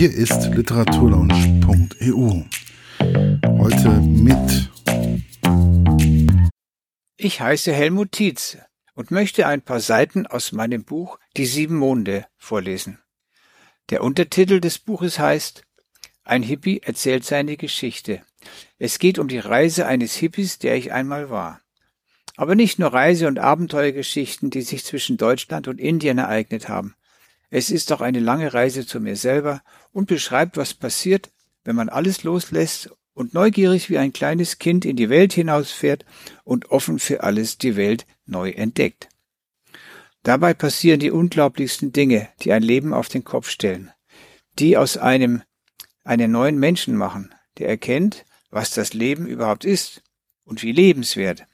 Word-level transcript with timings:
Hier 0.00 0.14
ist 0.14 0.46
literaturlaunch.eu. 0.54 2.44
Heute 3.58 3.90
mit. 4.00 4.70
Ich 7.18 7.42
heiße 7.42 7.70
Helmut 7.70 8.12
Tietz 8.12 8.56
und 8.94 9.10
möchte 9.10 9.46
ein 9.46 9.60
paar 9.60 9.80
Seiten 9.80 10.26
aus 10.26 10.52
meinem 10.52 10.84
Buch 10.84 11.18
Die 11.36 11.44
sieben 11.44 11.76
Monde 11.76 12.24
vorlesen. 12.38 12.98
Der 13.90 14.02
Untertitel 14.02 14.60
des 14.60 14.78
Buches 14.78 15.18
heißt 15.18 15.64
Ein 16.24 16.42
Hippie 16.42 16.80
erzählt 16.82 17.26
seine 17.26 17.58
Geschichte. 17.58 18.22
Es 18.78 19.00
geht 19.00 19.18
um 19.18 19.28
die 19.28 19.38
Reise 19.38 19.84
eines 19.84 20.14
Hippies, 20.14 20.58
der 20.58 20.76
ich 20.76 20.92
einmal 20.92 21.28
war. 21.28 21.60
Aber 22.38 22.54
nicht 22.54 22.78
nur 22.78 22.94
Reise- 22.94 23.26
und 23.26 23.38
Abenteuergeschichten, 23.38 24.48
die 24.48 24.62
sich 24.62 24.82
zwischen 24.82 25.18
Deutschland 25.18 25.68
und 25.68 25.78
Indien 25.78 26.16
ereignet 26.16 26.70
haben. 26.70 26.94
Es 27.50 27.70
ist 27.70 27.92
auch 27.92 28.00
eine 28.00 28.20
lange 28.20 28.54
Reise 28.54 28.86
zu 28.86 29.00
mir 29.00 29.16
selber 29.16 29.60
und 29.92 30.06
beschreibt, 30.06 30.56
was 30.56 30.74
passiert, 30.74 31.30
wenn 31.64 31.76
man 31.76 31.88
alles 31.88 32.22
loslässt 32.22 32.90
und 33.14 33.34
neugierig 33.34 33.90
wie 33.90 33.98
ein 33.98 34.12
kleines 34.12 34.58
Kind 34.58 34.84
in 34.84 34.96
die 34.96 35.10
Welt 35.10 35.32
hinausfährt 35.32 36.04
und 36.44 36.70
offen 36.70 36.98
für 36.98 37.22
alles 37.22 37.58
die 37.58 37.76
Welt 37.76 38.06
neu 38.26 38.50
entdeckt. 38.50 39.08
Dabei 40.22 40.54
passieren 40.54 41.00
die 41.00 41.10
unglaublichsten 41.10 41.92
Dinge, 41.92 42.28
die 42.42 42.52
ein 42.52 42.62
Leben 42.62 42.92
auf 42.92 43.08
den 43.08 43.24
Kopf 43.24 43.48
stellen, 43.48 43.90
die 44.58 44.76
aus 44.76 44.96
einem 44.96 45.42
einen 46.04 46.32
neuen 46.32 46.58
Menschen 46.58 46.96
machen, 46.96 47.34
der 47.58 47.68
erkennt, 47.68 48.24
was 48.50 48.74
das 48.74 48.94
Leben 48.94 49.26
überhaupt 49.26 49.64
ist 49.64 50.02
und 50.44 50.62
wie 50.62 50.72
lebenswert. 50.72 51.44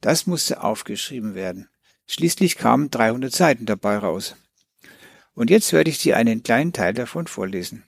Das 0.00 0.26
musste 0.26 0.62
aufgeschrieben 0.62 1.34
werden. 1.34 1.68
Schließlich 2.06 2.56
kamen 2.56 2.90
300 2.90 3.32
Seiten 3.32 3.66
dabei 3.66 3.96
raus. 3.96 4.36
Und 5.34 5.50
jetzt 5.50 5.72
werde 5.72 5.90
ich 5.90 5.98
dir 5.98 6.16
einen 6.16 6.42
kleinen 6.42 6.72
Teil 6.72 6.94
davon 6.94 7.26
vorlesen. 7.26 7.84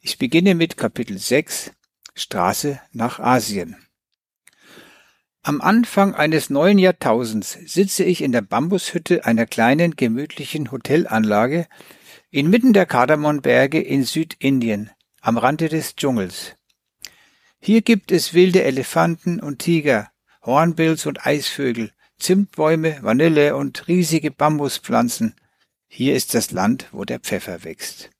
Ich 0.00 0.18
beginne 0.18 0.54
mit 0.54 0.76
Kapitel 0.76 1.18
6 1.18 1.72
Straße 2.14 2.80
nach 2.92 3.18
Asien. 3.18 3.76
Am 5.42 5.62
Anfang 5.62 6.14
eines 6.14 6.50
neuen 6.50 6.78
Jahrtausends 6.78 7.58
sitze 7.64 8.04
ich 8.04 8.20
in 8.20 8.32
der 8.32 8.42
Bambushütte 8.42 9.24
einer 9.24 9.46
kleinen 9.46 9.96
gemütlichen 9.96 10.70
Hotelanlage 10.70 11.66
inmitten 12.30 12.74
der 12.74 12.84
Kardamonberge 12.84 13.80
in 13.80 14.04
Südindien, 14.04 14.90
am 15.20 15.38
Rande 15.38 15.68
des 15.68 15.96
Dschungels. 15.96 16.56
Hier 17.58 17.82
gibt 17.82 18.12
es 18.12 18.34
wilde 18.34 18.62
Elefanten 18.62 19.40
und 19.40 19.60
Tiger, 19.60 20.10
Hornbills 20.42 21.06
und 21.06 21.26
Eisvögel, 21.26 21.92
Zimtbäume, 22.18 22.98
Vanille 23.02 23.56
und 23.56 23.88
riesige 23.88 24.30
Bambuspflanzen. 24.30 25.34
Hier 25.92 26.14
ist 26.14 26.34
das 26.34 26.52
Land, 26.52 26.88
wo 26.92 27.04
der 27.04 27.18
Pfeffer 27.20 27.64
wächst. 27.64 28.10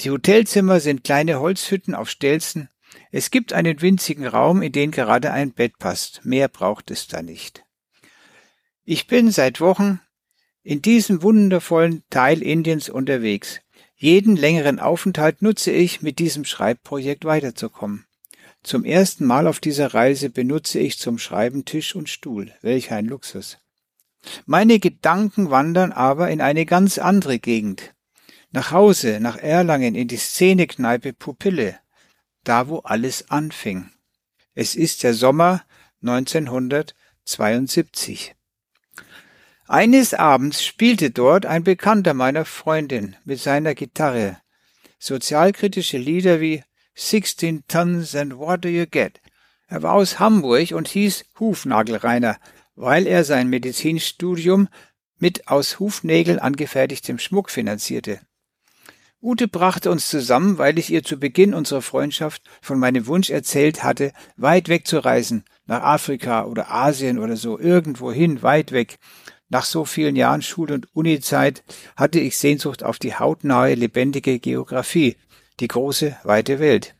Die 0.00 0.10
Hotelzimmer 0.10 0.80
sind 0.80 1.04
kleine 1.04 1.40
Holzhütten 1.40 1.94
auf 1.94 2.08
Stelzen, 2.08 2.70
es 3.10 3.30
gibt 3.30 3.52
einen 3.52 3.80
winzigen 3.82 4.26
Raum, 4.26 4.62
in 4.62 4.72
den 4.72 4.90
gerade 4.90 5.32
ein 5.32 5.52
Bett 5.52 5.78
passt. 5.78 6.24
Mehr 6.24 6.48
braucht 6.48 6.90
es 6.90 7.08
da 7.08 7.22
nicht. 7.22 7.64
Ich 8.84 9.06
bin 9.06 9.30
seit 9.30 9.60
Wochen 9.60 10.00
in 10.62 10.82
diesem 10.82 11.22
wundervollen 11.22 12.04
Teil 12.10 12.42
Indiens 12.42 12.88
unterwegs. 12.88 13.60
Jeden 13.96 14.36
längeren 14.36 14.78
Aufenthalt 14.78 15.42
nutze 15.42 15.72
ich, 15.72 16.02
mit 16.02 16.18
diesem 16.18 16.44
Schreibprojekt 16.44 17.24
weiterzukommen. 17.24 18.06
Zum 18.62 18.84
ersten 18.84 19.24
Mal 19.24 19.46
auf 19.46 19.58
dieser 19.58 19.94
Reise 19.94 20.30
benutze 20.30 20.78
ich 20.78 20.98
zum 20.98 21.18
Schreiben 21.18 21.64
Tisch 21.64 21.94
und 21.96 22.08
Stuhl. 22.08 22.54
Welch 22.62 22.92
ein 22.92 23.06
Luxus. 23.06 23.58
Meine 24.46 24.78
Gedanken 24.78 25.50
wandern 25.50 25.92
aber 25.92 26.30
in 26.30 26.40
eine 26.40 26.66
ganz 26.66 26.98
andere 26.98 27.38
Gegend. 27.38 27.94
Nach 28.50 28.72
Hause, 28.72 29.18
nach 29.20 29.36
Erlangen, 29.36 29.94
in 29.94 30.08
die 30.08 30.16
Szenekneipe 30.16 31.12
Pupille 31.12 31.78
da 32.44 32.68
wo 32.68 32.78
alles 32.78 33.28
anfing. 33.30 33.90
Es 34.54 34.74
ist 34.74 35.02
der 35.02 35.12
Sommer 35.14 35.62
1972. 36.02 38.34
Eines 39.66 40.14
Abends 40.14 40.64
spielte 40.64 41.10
dort 41.10 41.44
ein 41.46 41.62
Bekannter 41.62 42.14
meiner 42.14 42.44
Freundin 42.44 43.14
mit 43.24 43.38
seiner 43.40 43.76
Gitarre 43.76 44.40
sozialkritische 44.98 45.96
Lieder 45.96 46.40
wie 46.40 46.64
Sixteen 46.94 47.62
Tons 47.68 48.16
and 48.16 48.36
What 48.36 48.64
Do 48.64 48.68
You 48.68 48.86
Get? 48.86 49.20
Er 49.68 49.82
war 49.82 49.92
aus 49.94 50.18
Hamburg 50.18 50.72
und 50.72 50.88
hieß 50.88 51.26
Hufnagelreiner, 51.38 52.40
weil 52.80 53.06
er 53.06 53.24
sein 53.24 53.48
Medizinstudium 53.48 54.68
mit 55.18 55.48
aus 55.48 55.78
Hufnägeln 55.78 56.38
angefertigtem 56.38 57.18
Schmuck 57.18 57.50
finanzierte. 57.50 58.20
Ute 59.20 59.48
brachte 59.48 59.90
uns 59.90 60.08
zusammen, 60.08 60.56
weil 60.56 60.78
ich 60.78 60.90
ihr 60.90 61.02
zu 61.02 61.18
Beginn 61.18 61.52
unserer 61.52 61.82
Freundschaft 61.82 62.42
von 62.62 62.78
meinem 62.78 63.06
Wunsch 63.06 63.28
erzählt 63.28 63.84
hatte, 63.84 64.14
weit 64.36 64.68
weg 64.68 64.86
zu 64.86 65.04
reisen, 65.04 65.44
nach 65.66 65.82
Afrika 65.82 66.44
oder 66.46 66.70
Asien 66.70 67.18
oder 67.18 67.36
so, 67.36 67.58
irgendwohin, 67.58 68.42
weit 68.42 68.72
weg. 68.72 68.98
Nach 69.50 69.66
so 69.66 69.84
vielen 69.84 70.16
Jahren 70.16 70.40
Schul- 70.40 70.72
und 70.72 70.88
Unizeit 70.96 71.62
hatte 71.96 72.18
ich 72.18 72.38
Sehnsucht 72.38 72.82
auf 72.82 72.98
die 72.98 73.14
hautnahe, 73.14 73.74
lebendige 73.74 74.38
Geographie, 74.38 75.16
die 75.58 75.68
große, 75.68 76.16
weite 76.24 76.60
Welt. 76.60 76.94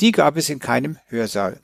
Die 0.00 0.10
gab 0.10 0.36
es 0.36 0.50
in 0.50 0.58
keinem 0.58 0.98
Hörsaal. 1.06 1.60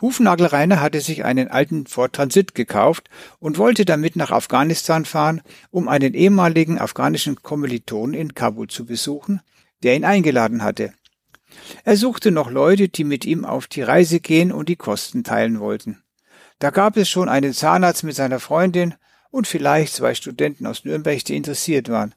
Hufnagelreiner 0.00 0.80
hatte 0.80 1.00
sich 1.00 1.24
einen 1.24 1.48
alten 1.48 1.86
Ford 1.86 2.12
Transit 2.12 2.54
gekauft 2.54 3.08
und 3.38 3.58
wollte 3.58 3.84
damit 3.84 4.16
nach 4.16 4.30
Afghanistan 4.30 5.04
fahren, 5.04 5.42
um 5.70 5.88
einen 5.88 6.14
ehemaligen 6.14 6.78
afghanischen 6.78 7.42
Kommilitonen 7.42 8.14
in 8.14 8.34
Kabul 8.34 8.68
zu 8.68 8.86
besuchen, 8.86 9.40
der 9.82 9.96
ihn 9.96 10.04
eingeladen 10.04 10.62
hatte. 10.62 10.92
Er 11.84 11.96
suchte 11.96 12.30
noch 12.30 12.50
Leute, 12.50 12.88
die 12.88 13.04
mit 13.04 13.24
ihm 13.24 13.44
auf 13.44 13.66
die 13.66 13.82
Reise 13.82 14.20
gehen 14.20 14.52
und 14.52 14.68
die 14.68 14.76
Kosten 14.76 15.24
teilen 15.24 15.60
wollten. 15.60 16.02
Da 16.58 16.70
gab 16.70 16.96
es 16.96 17.08
schon 17.08 17.28
einen 17.28 17.54
Zahnarzt 17.54 18.04
mit 18.04 18.14
seiner 18.14 18.40
Freundin 18.40 18.94
und 19.30 19.46
vielleicht 19.46 19.94
zwei 19.94 20.14
Studenten 20.14 20.66
aus 20.66 20.84
Nürnberg, 20.84 21.24
die 21.24 21.36
interessiert 21.36 21.88
waren. 21.88 22.14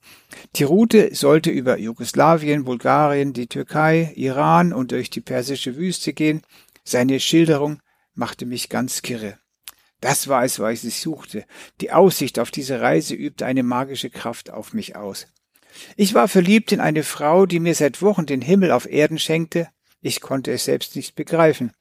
Die 0.55 0.63
Route 0.63 1.13
sollte 1.13 1.49
über 1.49 1.77
Jugoslawien, 1.77 2.65
Bulgarien, 2.65 3.33
die 3.33 3.47
Türkei, 3.47 4.11
Iran 4.15 4.73
und 4.73 4.91
durch 4.91 5.09
die 5.09 5.21
persische 5.21 5.75
Wüste 5.77 6.13
gehen, 6.13 6.41
seine 6.83 7.19
Schilderung 7.19 7.81
machte 8.13 8.45
mich 8.45 8.69
ganz 8.69 9.01
kirre. 9.01 9.39
Das 10.01 10.27
war 10.27 10.43
es, 10.43 10.59
was 10.59 10.83
ich 10.83 10.99
suchte. 10.99 11.45
Die 11.79 11.91
Aussicht 11.91 12.37
auf 12.37 12.51
diese 12.51 12.81
Reise 12.81 13.15
übte 13.15 13.45
eine 13.45 13.63
magische 13.63 14.09
Kraft 14.09 14.49
auf 14.49 14.73
mich 14.73 14.95
aus. 14.95 15.27
Ich 15.95 16.13
war 16.13 16.27
verliebt 16.27 16.71
in 16.71 16.81
eine 16.81 17.03
Frau, 17.03 17.45
die 17.45 17.59
mir 17.59 17.73
seit 17.73 18.01
Wochen 18.01 18.25
den 18.25 18.41
Himmel 18.41 18.71
auf 18.71 18.85
Erden 18.85 19.17
schenkte. 19.17 19.69
Ich 20.01 20.19
konnte 20.19 20.51
es 20.51 20.65
selbst 20.65 20.95
nicht 20.95 21.15
begreifen. 21.15 21.71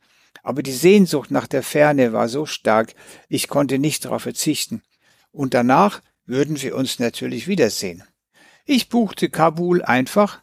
Aber 0.42 0.62
die 0.62 0.72
Sehnsucht 0.72 1.30
nach 1.30 1.46
der 1.46 1.62
Ferne 1.62 2.12
war 2.12 2.28
so 2.28 2.46
stark, 2.46 2.94
ich 3.28 3.48
konnte 3.48 3.78
nicht 3.78 4.04
darauf 4.04 4.22
verzichten. 4.22 4.82
Und 5.30 5.54
danach 5.54 6.00
würden 6.24 6.60
wir 6.62 6.76
uns 6.76 6.98
natürlich 6.98 7.48
wiedersehen. 7.48 8.04
Ich 8.64 8.88
buchte 8.88 9.28
Kabul 9.28 9.82
einfach, 9.82 10.40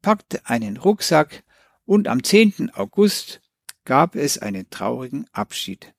packte 0.00 0.40
einen 0.46 0.76
Rucksack 0.76 1.44
und 1.84 2.08
am 2.08 2.24
10. 2.24 2.72
August 2.74 3.40
gab 3.84 4.14
es 4.16 4.38
einen 4.38 4.70
traurigen 4.70 5.26
Abschied. 5.32 5.94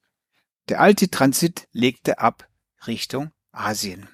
Der 0.69 0.79
alte 0.79 1.09
Transit 1.09 1.67
legte 1.71 2.19
ab 2.19 2.47
Richtung 2.87 3.31
Asien. 3.51 4.07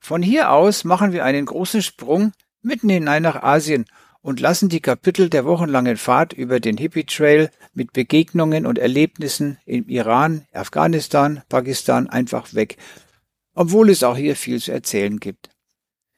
Von 0.00 0.22
hier 0.22 0.50
aus 0.50 0.84
machen 0.84 1.12
wir 1.12 1.24
einen 1.24 1.46
großen 1.46 1.82
Sprung 1.82 2.32
mitten 2.62 2.88
hinein 2.88 3.22
nach 3.22 3.42
Asien 3.42 3.86
und 4.20 4.40
lassen 4.40 4.68
die 4.68 4.80
Kapitel 4.80 5.28
der 5.28 5.44
wochenlangen 5.44 5.96
Fahrt 5.96 6.32
über 6.32 6.58
den 6.58 6.76
Hippie 6.76 7.04
Trail 7.04 7.50
mit 7.74 7.92
Begegnungen 7.92 8.66
und 8.66 8.78
Erlebnissen 8.78 9.58
im 9.66 9.88
Iran, 9.88 10.46
Afghanistan, 10.52 11.42
Pakistan 11.48 12.08
einfach 12.08 12.54
weg, 12.54 12.78
obwohl 13.54 13.90
es 13.90 14.02
auch 14.02 14.16
hier 14.16 14.34
viel 14.34 14.60
zu 14.60 14.72
erzählen 14.72 15.20
gibt. 15.20 15.50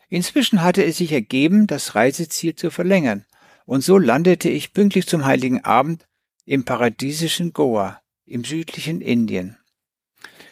Inzwischen 0.09 0.63
hatte 0.63 0.85
es 0.85 0.99
sich 0.99 1.13
ergeben, 1.13 1.67
das 1.67 1.97
Reiseziel 1.97 2.55
zu 2.55 2.71
verlängern, 2.71 3.25
und 3.65 3.83
so 3.83 3.99
landete 3.99 4.49
ich 4.49 4.73
pünktlich 4.73 5.09
zum 5.09 5.25
heiligen 5.25 5.65
Abend 5.65 6.07
im 6.47 6.65
paradiesischen 6.65 7.53
Goa 7.53 8.01
im 8.25 8.45
südlichen 8.45 9.01
Indien. 9.01 9.59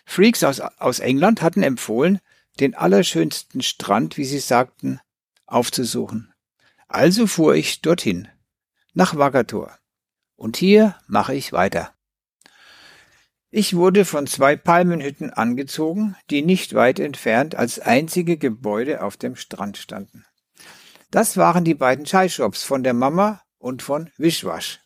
Freaks 0.04 0.44
aus, 0.44 0.60
aus 0.60 0.98
England 0.98 1.40
hatten 1.40 1.62
empfohlen, 1.62 2.20
den 2.60 2.74
allerschönsten 2.74 3.62
Strand, 3.62 4.16
wie 4.16 4.24
sie 4.24 4.38
sagten, 4.38 5.00
aufzusuchen. 5.46 6.32
Also 6.88 7.26
fuhr 7.26 7.54
ich 7.54 7.80
dorthin, 7.80 8.28
nach 8.92 9.16
Vagator. 9.16 9.78
Und 10.36 10.56
hier 10.56 10.96
mache 11.06 11.34
ich 11.34 11.52
weiter. 11.52 11.94
Ich 13.50 13.76
wurde 13.76 14.04
von 14.04 14.26
zwei 14.26 14.56
Palmenhütten 14.56 15.32
angezogen, 15.32 16.16
die 16.28 16.42
nicht 16.42 16.74
weit 16.74 16.98
entfernt 16.98 17.54
als 17.54 17.78
einzige 17.78 18.36
Gebäude 18.36 19.02
auf 19.02 19.16
dem 19.16 19.36
Strand 19.36 19.78
standen. 19.78 20.24
Das 21.12 21.36
waren 21.36 21.64
die 21.64 21.74
beiden 21.74 22.04
Chai-Shops 22.04 22.64
von 22.64 22.82
der 22.82 22.94
Mama 22.94 23.42
und 23.58 23.82
von 23.82 24.10
Wishwash. 24.16 24.83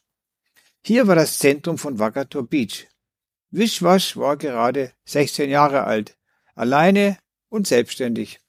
Hier 0.82 1.06
war 1.06 1.16
das 1.16 1.38
Zentrum 1.38 1.78
von 1.78 1.98
Vagator 1.98 2.46
Beach. 2.46 2.88
Wishwash 3.50 4.16
war 4.16 4.36
gerade 4.36 4.92
16 5.06 5.48
Jahre 5.50 5.84
alt, 5.84 6.16
alleine 6.54 7.18
und 7.48 7.66
selbstständig. 7.66 8.40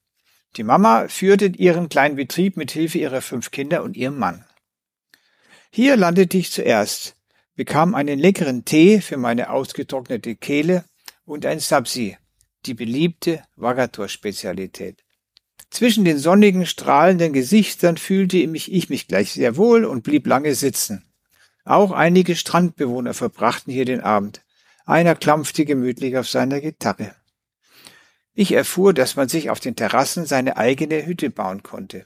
Die 0.55 0.63
Mama 0.63 1.07
führte 1.07 1.45
ihren 1.45 1.89
kleinen 1.89 2.15
Betrieb 2.15 2.57
mit 2.57 2.71
Hilfe 2.71 2.97
ihrer 2.97 3.21
fünf 3.21 3.51
Kinder 3.51 3.83
und 3.83 3.95
ihrem 3.95 4.17
Mann. 4.17 4.45
Hier 5.71 5.95
landete 5.95 6.37
ich 6.37 6.51
zuerst, 6.51 7.15
bekam 7.55 7.93
einen 7.93 8.19
leckeren 8.19 8.65
Tee 8.65 9.01
für 9.01 9.17
meine 9.17 9.51
ausgetrocknete 9.51 10.35
Kehle 10.35 10.85
und 11.25 11.45
ein 11.45 11.59
Sabsi, 11.59 12.17
die 12.65 12.73
beliebte 12.73 13.43
Vagator-Spezialität. 13.55 15.03
Zwischen 15.69 16.03
den 16.03 16.17
sonnigen, 16.17 16.65
strahlenden 16.65 17.31
Gesichtern 17.31 17.97
fühlte 17.97 18.37
ich 18.37 18.89
mich 18.89 19.07
gleich 19.07 19.33
sehr 19.33 19.55
wohl 19.55 19.85
und 19.85 20.03
blieb 20.03 20.25
lange 20.25 20.55
sitzen. 20.55 21.08
Auch 21.69 21.91
einige 21.91 22.35
Strandbewohner 22.35 23.13
verbrachten 23.13 23.71
hier 23.71 23.85
den 23.85 24.01
Abend. 24.01 24.43
Einer 24.87 25.13
klampfte 25.13 25.65
gemütlich 25.65 26.17
auf 26.17 26.27
seiner 26.27 26.61
Gitarre. 26.61 27.13
Ich 28.33 28.53
erfuhr, 28.53 28.91
dass 28.91 29.15
man 29.15 29.29
sich 29.29 29.51
auf 29.51 29.59
den 29.59 29.75
Terrassen 29.75 30.25
seine 30.25 30.57
eigene 30.57 31.05
Hütte 31.05 31.29
bauen 31.29 31.61
konnte. 31.61 32.05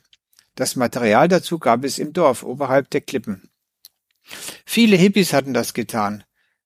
Das 0.55 0.75
Material 0.75 1.29
dazu 1.29 1.59
gab 1.59 1.85
es 1.85 1.97
im 1.97 2.11
Dorf 2.11 2.43
oberhalb 2.43 2.89
der 2.89 2.99
Klippen. 2.99 3.51
Viele 4.65 4.97
Hippies 4.97 5.31
hatten 5.31 5.53
das 5.53 5.73
getan, 5.73 6.25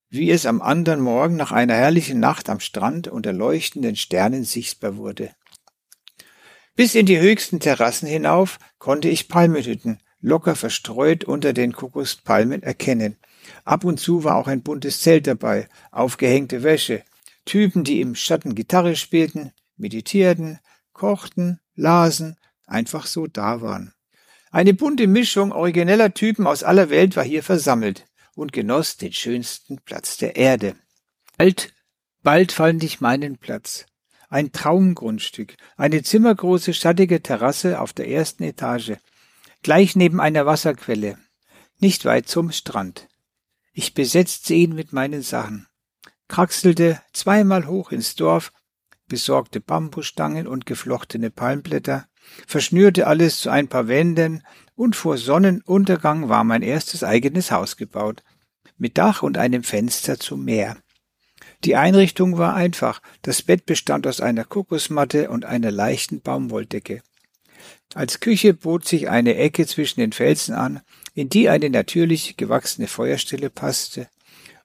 wie 0.10 0.32
es 0.32 0.48
am 0.48 0.60
anderen 0.60 1.02
Morgen 1.02 1.36
nach 1.36 1.52
einer 1.52 1.76
herrlichen 1.76 2.20
Nacht 2.20 2.50
am 2.50 2.60
Strand 2.60 3.08
unter 3.08 3.32
leuchtenden 3.32 3.96
Sternen 3.96 4.44
sichtbar 4.44 4.98
wurde. 4.98 5.36
Bis 6.76 6.96
in 6.96 7.06
die 7.06 7.20
höchsten 7.20 7.60
Terrassen 7.60 8.08
hinauf 8.08 8.58
konnte 8.80 9.08
ich 9.08 9.28
Palmenhütten, 9.28 10.00
locker 10.22 10.56
verstreut 10.56 11.24
unter 11.24 11.54
den 11.54 11.74
Kokospalmen 11.74 12.64
erkennen. 12.64 13.18
Ab 13.64 13.84
und 13.84 14.00
zu 14.00 14.24
war 14.24 14.36
auch 14.36 14.48
ein 14.48 14.62
buntes 14.62 15.02
Zelt 15.02 15.28
dabei, 15.28 15.68
aufgehängte 15.92 16.64
Wäsche, 16.64 17.04
Typen, 17.46 17.84
die 17.84 18.02
im 18.02 18.16
Schatten 18.16 18.56
Gitarre 18.56 18.96
spielten, 18.96 19.52
meditierten, 19.78 20.60
kochten, 20.94 21.60
lasen, 21.76 22.36
einfach 22.66 23.06
so 23.06 23.28
da 23.28 23.62
waren. 23.62 23.94
Eine 24.52 24.74
bunte 24.74 25.08
Mischung 25.08 25.52
origineller 25.52 26.14
Typen 26.14 26.48
aus 26.48 26.64
aller 26.64 26.90
Welt 26.90 27.16
war 27.16 27.24
hier 27.24 27.44
versammelt 27.44 28.06
und 28.36 28.54
genoss 28.54 28.98
den 28.98 29.14
schönsten 29.14 29.78
Platz 29.78 30.18
der 30.18 30.36
Erde. 30.36 30.76
Bald, 31.38 31.74
bald 32.24 32.52
fand 32.52 32.84
ich 32.84 33.02
meinen 33.02 33.38
Platz. 33.38 33.86
Ein 34.30 34.52
Traumgrundstück, 34.52 35.56
eine 35.78 36.04
zimmergroße 36.04 36.74
schattige 36.74 37.22
Terrasse 37.22 37.80
auf 37.80 37.94
der 37.94 38.10
ersten 38.10 38.44
Etage, 38.44 38.94
gleich 39.68 39.98
neben 39.98 40.22
einer 40.22 40.46
Wasserquelle, 40.46 41.18
nicht 41.78 42.06
weit 42.06 42.30
zum 42.30 42.54
Strand. 42.54 43.10
Ich 43.74 43.94
besetzte 43.94 44.54
ihn 44.54 44.74
mit 44.74 44.94
meinen 44.94 45.22
Sachen, 45.22 45.68
kraxelte 46.30 47.02
zweimal 47.12 47.68
hoch 47.68 47.92
ins 47.92 48.16
Dorf, 48.16 48.54
besorgte 49.10 49.60
Bambusstangen 49.60 50.48
und 50.48 50.66
geflochtene 50.66 51.32
Palmblätter, 51.32 52.08
verschnürte 52.48 53.08
alles 53.08 53.42
zu 53.42 53.50
ein 53.50 53.68
paar 53.68 53.90
Wänden 53.90 54.42
und 54.74 54.96
vor 54.96 55.18
Sonnenuntergang 55.18 56.30
war 56.30 56.46
mein 56.46 56.62
erstes 56.62 57.04
eigenes 57.04 57.52
Haus 57.52 57.76
gebaut, 57.76 58.24
mit 58.78 58.98
Dach 58.98 59.22
und 59.22 59.38
einem 59.38 59.64
Fenster 59.64 60.18
zum 60.18 60.46
Meer. 60.46 60.78
Die 61.66 61.76
Einrichtung 61.76 62.38
war 62.38 62.56
einfach. 62.56 63.02
Das 63.22 63.42
Bett 63.42 63.66
bestand 63.66 64.08
aus 64.08 64.22
einer 64.22 64.46
Kokosmatte 64.46 65.30
und 65.30 65.44
einer 65.44 65.72
leichten 65.72 66.22
Baumwolldecke. 66.22 67.02
Als 67.94 68.20
Küche 68.20 68.54
bot 68.54 68.86
sich 68.86 69.10
eine 69.10 69.36
Ecke 69.36 69.66
zwischen 69.66 70.00
den 70.00 70.12
Felsen 70.12 70.54
an, 70.54 70.82
in 71.14 71.30
die 71.30 71.50
eine 71.50 71.70
natürlich 71.70 72.38
gewachsene 72.38 72.88
Feuerstelle 72.88 73.50
passte, 73.50 74.10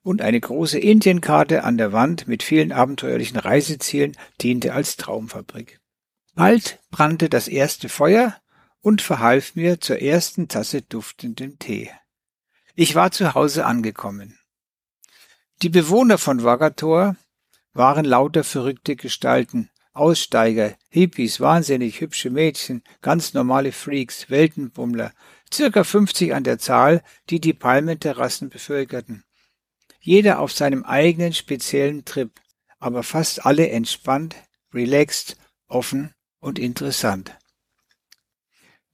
und 0.03 0.21
eine 0.21 0.41
große 0.41 0.79
Indienkarte 0.79 1.63
an 1.63 1.79
der 1.79 1.93
Wand 1.93 2.27
mit 2.27 2.43
vielen 2.43 2.73
abenteuerlichen 2.73 3.39
Reisezielen 3.39 4.17
diente 4.41 4.73
als 4.75 4.97
Traumfabrik. 4.97 5.81
Bald 6.35 6.81
brannte 6.91 7.29
das 7.29 7.47
erste 7.47 7.89
Feuer 7.89 8.37
und 8.81 9.01
verhalf 9.01 9.55
mir 9.55 9.81
zur 9.81 10.01
ersten 10.03 10.49
Tasse 10.49 10.83
duftenden 10.83 11.59
Tee. 11.59 11.91
Ich 12.75 12.95
war 12.95 13.13
zu 13.13 13.35
Hause 13.35 13.65
angekommen. 13.65 14.39
Die 15.63 15.69
Bewohner 15.69 16.19
von 16.19 16.43
Wagator 16.43 17.17
waren 17.73 18.05
lauter 18.05 18.43
verrückte 18.43 18.97
Gestalten, 18.97 19.71
Aussteiger, 19.95 20.75
Hippies, 20.89 21.39
wahnsinnig 21.41 22.01
hübsche 22.01 22.31
Mädchen, 22.31 22.83
ganz 23.03 23.35
normale 23.35 23.73
Freaks, 23.73 24.31
Weltenbummler, 24.31 25.13
circa 25.53 25.85
50 25.85 26.35
an 26.35 26.45
der 26.45 26.59
Zahl, 26.59 27.03
die 27.29 27.41
die 27.41 27.53
Palmenterrassen 27.53 28.49
bevölkerten. 28.49 29.25
Jeder 30.01 30.39
auf 30.39 30.53
seinem 30.53 30.85
eigenen 30.85 31.35
speziellen 31.35 32.05
Trip, 32.05 32.31
aber 32.79 33.03
fast 33.03 33.45
alle 33.45 33.69
entspannt, 33.69 34.35
relaxed, 34.73 35.37
offen 35.69 36.15
und 36.41 36.59
interessant. 36.59 37.37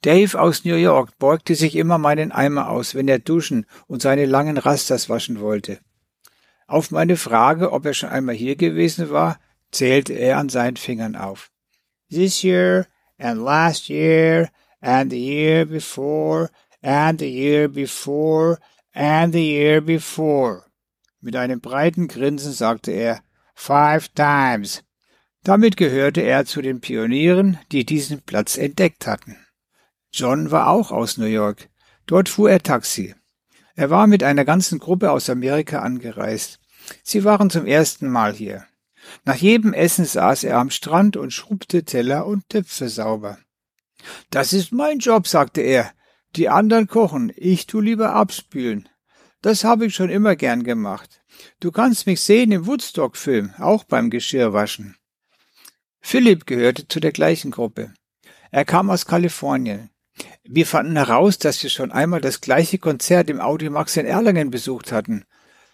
Dave 0.03 0.41
aus 0.41 0.65
New 0.65 0.77
York 0.77 1.17
beugte 1.19 1.55
sich 1.55 1.77
immer 1.77 1.99
meinen 1.99 2.31
Eimer 2.33 2.71
aus, 2.71 2.95
wenn 2.95 3.09
er 3.09 3.19
duschen 3.19 3.67
und 3.87 4.03
seine 4.03 4.27
langen 4.27 4.57
Rastas 4.57 5.09
waschen 5.09 5.41
wollte. 5.41 5.81
Auf 6.67 6.91
meine 6.91 7.17
Frage, 7.17 7.73
ob 7.73 7.87
er 7.87 7.95
schon 7.95 8.11
einmal 8.11 8.35
hier 8.35 8.57
gewesen 8.57 9.11
war, 9.11 9.41
zählte 9.71 10.13
er 10.15 10.39
an 10.39 10.49
seinen 10.49 10.77
Fingern 10.77 11.17
auf. 11.17 11.51
This 12.11 12.43
year 12.43 12.87
and 13.19 13.43
last 13.43 13.89
year 13.89 14.51
and 14.81 15.11
the 15.11 15.19
year 15.19 15.67
before 15.67 16.51
and 16.83 17.19
the 17.19 17.29
year 17.29 17.69
before 17.69 18.59
and 18.95 19.33
the 19.33 19.45
year 19.45 19.81
before. 19.81 20.65
Mit 21.21 21.37
einem 21.37 21.61
breiten 21.61 22.09
Grinsen 22.09 22.53
sagte 22.53 22.93
er 22.93 23.23
Five 23.55 24.09
times. 24.15 24.85
Damit 25.43 25.77
gehörte 25.77 26.21
er 26.21 26.45
zu 26.45 26.63
den 26.63 26.81
Pionieren, 26.81 27.59
die 27.73 27.85
diesen 27.85 28.23
Platz 28.23 28.57
entdeckt 28.57 29.07
hatten. 29.07 29.37
John 30.13 30.51
war 30.51 30.69
auch 30.69 30.93
aus 30.93 31.19
New 31.19 31.27
York. 31.27 31.69
Dort 32.07 32.29
fuhr 32.29 32.51
er 32.51 32.63
Taxi. 32.63 33.15
Er 33.75 33.91
war 33.91 34.07
mit 34.07 34.23
einer 34.23 34.45
ganzen 34.45 34.79
Gruppe 34.79 35.11
aus 35.11 35.29
Amerika 35.29 35.81
angereist. 35.81 36.61
Sie 37.03 37.25
waren 37.25 37.51
zum 37.51 37.67
ersten 37.67 38.09
Mal 38.09 38.33
hier. 38.33 38.65
Nach 39.25 39.37
jedem 39.37 39.73
Essen 39.73 40.05
saß 40.05 40.45
er 40.45 40.59
am 40.59 40.71
Strand 40.71 41.17
und 41.17 41.33
schrubte 41.33 41.85
Teller 41.85 42.27
und 42.27 42.49
Töpfe 42.49 42.89
sauber. 42.89 43.39
Das 44.31 44.53
ist 44.53 44.73
mein 44.73 44.99
Job, 44.99 45.27
sagte 45.27 45.61
er. 45.61 45.93
Die 46.37 46.49
anderen 46.49 46.87
kochen, 46.87 47.33
ich 47.35 47.67
tu 47.67 47.81
lieber 47.81 48.15
abspülen. 48.15 48.89
Das 49.41 49.65
habe 49.65 49.87
ich 49.87 49.95
schon 49.95 50.11
immer 50.11 50.37
gern 50.37 50.65
gemacht. 50.65 51.23
Du 51.61 51.71
kannst 51.71 52.07
mich 52.07 52.21
sehen 52.21 52.53
im 52.53 52.67
Woodstock-Film, 52.67 53.55
auch 53.59 53.85
beim 53.85 54.11
Geschirrwaschen. 54.11 54.97
Philipp 56.01 56.47
gehörte 56.47 56.89
zu 56.89 57.01
der 57.01 57.13
gleichen 57.13 57.51
Gruppe. 57.51 57.95
Er 58.51 58.65
kam 58.65 58.91
aus 58.91 59.07
Kalifornien. 59.07 59.91
Wir 60.43 60.67
fanden 60.67 60.97
heraus, 60.97 61.39
dass 61.39 61.63
wir 61.63 61.71
schon 61.71 61.93
einmal 61.93 62.21
das 62.21 62.41
gleiche 62.41 62.79
Konzert 62.79 63.31
im 63.31 63.41
Audimax 63.41 63.97
in 63.97 64.07
Erlangen 64.07 64.51
besucht 64.51 64.91
hatten. 64.91 65.25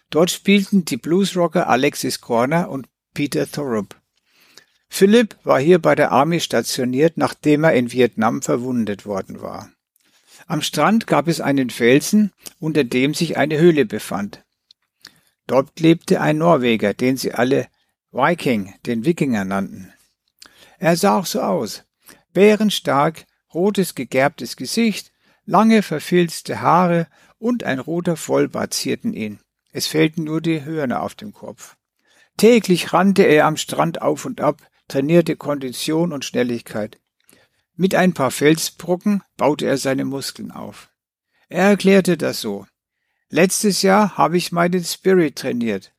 Dort 0.09 0.29
spielten 0.29 0.85
die 0.85 0.97
Bluesrocker 0.97 1.67
Alexis 1.67 2.21
Corner 2.21 2.69
und 2.69 2.87
Peter 3.15 3.49
Thorup. 3.49 3.95
Philipp 4.89 5.37
war 5.43 5.59
hier 5.59 5.79
bei 5.79 5.95
der 5.95 6.11
Army 6.11 6.39
stationiert, 6.39 7.17
nachdem 7.17 7.63
er 7.63 7.73
in 7.73 7.91
Vietnam 7.91 8.41
verwundet 8.43 9.05
worden 9.05 9.41
war. 9.41 9.71
Am 10.47 10.61
Strand 10.61 11.07
gab 11.07 11.27
es 11.27 11.41
einen 11.41 11.71
Felsen, 11.71 12.31
unter 12.59 12.83
dem 12.83 13.13
sich 13.13 13.37
eine 13.37 13.57
Höhle 13.57 13.85
befand. 13.85 14.43
Dort 15.47 15.79
lebte 15.79 16.21
ein 16.21 16.37
Norweger, 16.37 16.93
den 16.93 17.17
sie 17.17 17.33
alle 17.33 17.67
Viking, 18.11 18.75
den 18.85 19.05
Wikinger 19.05 19.45
nannten. 19.45 19.93
Er 20.77 20.97
sah 20.97 21.17
auch 21.17 21.25
so 21.25 21.41
aus. 21.41 21.83
Bärenstark, 22.33 23.25
rotes 23.53 23.95
gegerbtes 23.95 24.57
Gesicht, 24.57 25.13
lange 25.45 25.83
verfilzte 25.83 26.61
Haare 26.61 27.07
und 27.39 27.63
ein 27.63 27.79
roter 27.79 28.17
Vollbart 28.17 28.73
zierten 28.73 29.13
ihn. 29.13 29.39
Es 29.71 29.87
fehlten 29.87 30.25
nur 30.25 30.41
die 30.41 30.65
Hörner 30.65 31.01
auf 31.01 31.15
dem 31.15 31.31
Kopf. 31.31 31.77
Täglich 32.37 32.91
rannte 32.91 33.23
er 33.23 33.45
am 33.45 33.57
Strand 33.57 34.01
auf 34.01 34.25
und 34.25 34.41
ab, 34.41 34.61
trainierte 34.87 35.35
Kondition 35.35 36.11
und 36.11 36.25
Schnelligkeit. 36.25 36.99
Mit 37.75 37.95
ein 37.95 38.13
paar 38.13 38.31
Felsbrocken 38.31 39.23
baute 39.37 39.65
er 39.65 39.77
seine 39.77 40.05
Muskeln 40.05 40.51
auf. 40.51 40.89
Er 41.49 41.63
erklärte 41.63 42.17
das 42.17 42.41
so. 42.41 42.65
Letztes 43.29 43.81
Jahr 43.81 44.17
habe 44.17 44.37
ich 44.37 44.51
meinen 44.51 44.83
Spirit 44.83 45.35
trainiert. 45.35 45.93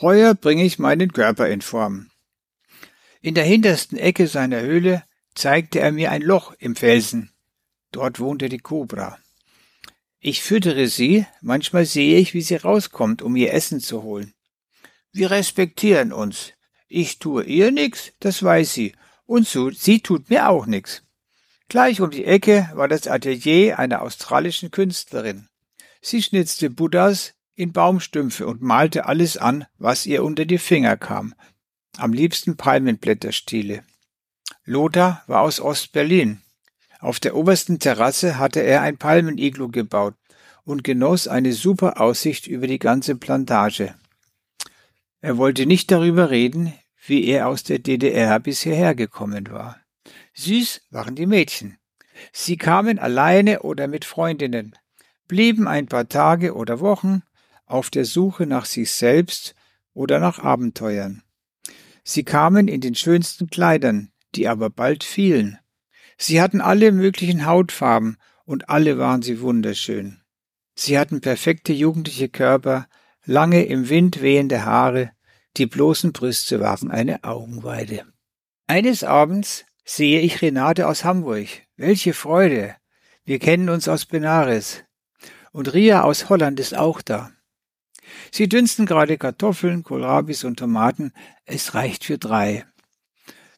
Heuer 0.00 0.34
bringe 0.34 0.64
ich 0.64 0.78
meinen 0.78 1.12
Körper 1.12 1.48
in 1.48 1.60
Form. 1.60 2.10
In 3.20 3.34
der 3.34 3.44
hintersten 3.44 3.98
Ecke 3.98 4.28
seiner 4.28 4.60
Höhle 4.60 5.02
zeigte 5.34 5.80
er 5.80 5.92
mir 5.92 6.10
ein 6.10 6.22
Loch 6.22 6.54
im 6.58 6.76
Felsen. 6.76 7.32
Dort 7.90 8.20
wohnte 8.20 8.48
die 8.48 8.58
Kobra. 8.58 9.18
Ich 10.20 10.42
füttere 10.42 10.88
sie, 10.88 11.26
manchmal 11.40 11.84
sehe 11.84 12.18
ich, 12.18 12.34
wie 12.34 12.42
sie 12.42 12.56
rauskommt, 12.56 13.22
um 13.22 13.34
ihr 13.36 13.52
Essen 13.52 13.80
zu 13.80 14.02
holen. 14.02 14.34
Wir 15.12 15.30
respektieren 15.30 16.12
uns. 16.12 16.52
Ich 16.88 17.18
tue 17.18 17.44
ihr 17.44 17.70
nix, 17.70 18.12
das 18.20 18.42
weiß 18.42 18.72
sie, 18.72 18.94
und 19.26 19.46
so, 19.46 19.70
sie 19.70 20.00
tut 20.00 20.30
mir 20.30 20.48
auch 20.48 20.66
nix. 20.66 21.02
Gleich 21.68 22.00
um 22.00 22.10
die 22.10 22.24
Ecke 22.24 22.70
war 22.74 22.88
das 22.88 23.06
Atelier 23.06 23.78
einer 23.78 24.00
australischen 24.00 24.70
Künstlerin. 24.70 25.48
Sie 26.00 26.22
schnitzte 26.22 26.70
Buddhas 26.70 27.34
in 27.54 27.72
Baumstümpfe 27.72 28.46
und 28.46 28.62
malte 28.62 29.04
alles 29.06 29.36
an, 29.36 29.66
was 29.76 30.06
ihr 30.06 30.24
unter 30.24 30.46
die 30.46 30.58
Finger 30.58 30.96
kam. 30.96 31.34
Am 31.98 32.12
liebsten 32.12 32.56
Palmenblätterstiele. 32.56 33.82
Lothar 34.64 35.24
war 35.26 35.42
aus 35.42 35.60
Ost-Berlin. 35.60 36.40
Auf 37.00 37.20
der 37.20 37.36
obersten 37.36 37.78
Terrasse 37.78 38.38
hatte 38.38 38.60
er 38.60 38.82
ein 38.82 38.96
Palmeniglu 38.96 39.68
gebaut 39.68 40.14
und 40.64 40.84
genoss 40.84 41.28
eine 41.28 41.52
super 41.52 42.00
Aussicht 42.00 42.46
über 42.46 42.66
die 42.66 42.78
ganze 42.78 43.16
Plantage. 43.16 43.94
Er 45.20 45.36
wollte 45.36 45.66
nicht 45.66 45.90
darüber 45.90 46.30
reden, 46.30 46.72
wie 47.06 47.26
er 47.26 47.48
aus 47.48 47.64
der 47.64 47.78
DDR 47.78 48.38
bisher 48.38 48.76
hergekommen 48.76 49.50
war. 49.50 49.80
Süß 50.34 50.82
waren 50.90 51.16
die 51.16 51.26
Mädchen. 51.26 51.78
Sie 52.32 52.56
kamen 52.56 52.98
alleine 52.98 53.62
oder 53.62 53.88
mit 53.88 54.04
Freundinnen, 54.04 54.76
blieben 55.26 55.66
ein 55.66 55.86
paar 55.86 56.08
Tage 56.08 56.54
oder 56.54 56.80
Wochen 56.80 57.22
auf 57.66 57.90
der 57.90 58.04
Suche 58.04 58.46
nach 58.46 58.64
sich 58.64 58.90
selbst 58.90 59.54
oder 59.92 60.20
nach 60.20 60.38
Abenteuern. 60.38 61.22
Sie 62.04 62.24
kamen 62.24 62.68
in 62.68 62.80
den 62.80 62.94
schönsten 62.94 63.48
Kleidern, 63.48 64.12
die 64.34 64.48
aber 64.48 64.70
bald 64.70 65.04
fielen. 65.04 65.58
Sie 66.16 66.40
hatten 66.40 66.60
alle 66.60 66.92
möglichen 66.92 67.44
Hautfarben 67.44 68.16
und 68.44 68.70
alle 68.70 68.98
waren 68.98 69.22
sie 69.22 69.40
wunderschön. 69.40 70.22
Sie 70.74 70.98
hatten 70.98 71.20
perfekte 71.20 71.72
jugendliche 71.72 72.28
Körper, 72.28 72.88
lange 73.28 73.64
im 73.66 73.90
Wind 73.90 74.22
wehende 74.22 74.64
Haare, 74.64 75.12
die 75.58 75.66
bloßen 75.66 76.12
Brüste 76.12 76.60
waren 76.60 76.90
eine 76.90 77.24
Augenweide. 77.24 78.06
Eines 78.66 79.04
Abends 79.04 79.66
sehe 79.84 80.20
ich 80.20 80.40
Renate 80.40 80.88
aus 80.88 81.04
Hamburg. 81.04 81.46
Welche 81.76 82.14
Freude! 82.14 82.74
Wir 83.24 83.38
kennen 83.38 83.68
uns 83.68 83.86
aus 83.86 84.06
Benares. 84.06 84.82
Und 85.52 85.74
Ria 85.74 86.02
aus 86.02 86.30
Holland 86.30 86.58
ist 86.58 86.74
auch 86.74 87.02
da. 87.02 87.30
Sie 88.32 88.48
dünsten 88.48 88.86
gerade 88.86 89.18
Kartoffeln, 89.18 89.82
Kohlrabis 89.82 90.44
und 90.44 90.58
Tomaten. 90.58 91.12
Es 91.44 91.74
reicht 91.74 92.04
für 92.04 92.16
drei. 92.16 92.64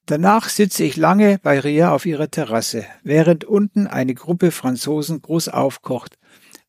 Danach 0.07 0.49
sitze 0.49 0.83
ich 0.83 0.97
lange 0.97 1.39
bei 1.39 1.61
Ria 1.61 1.93
auf 1.93 2.07
ihrer 2.07 2.29
Terrasse, 2.29 2.87
während 3.05 3.45
unten 3.45 3.87
eine 3.87 4.15
Gruppe 4.15 4.50
Franzosen 4.50 5.23
groß 5.23 5.49
aufkocht, 5.49 6.19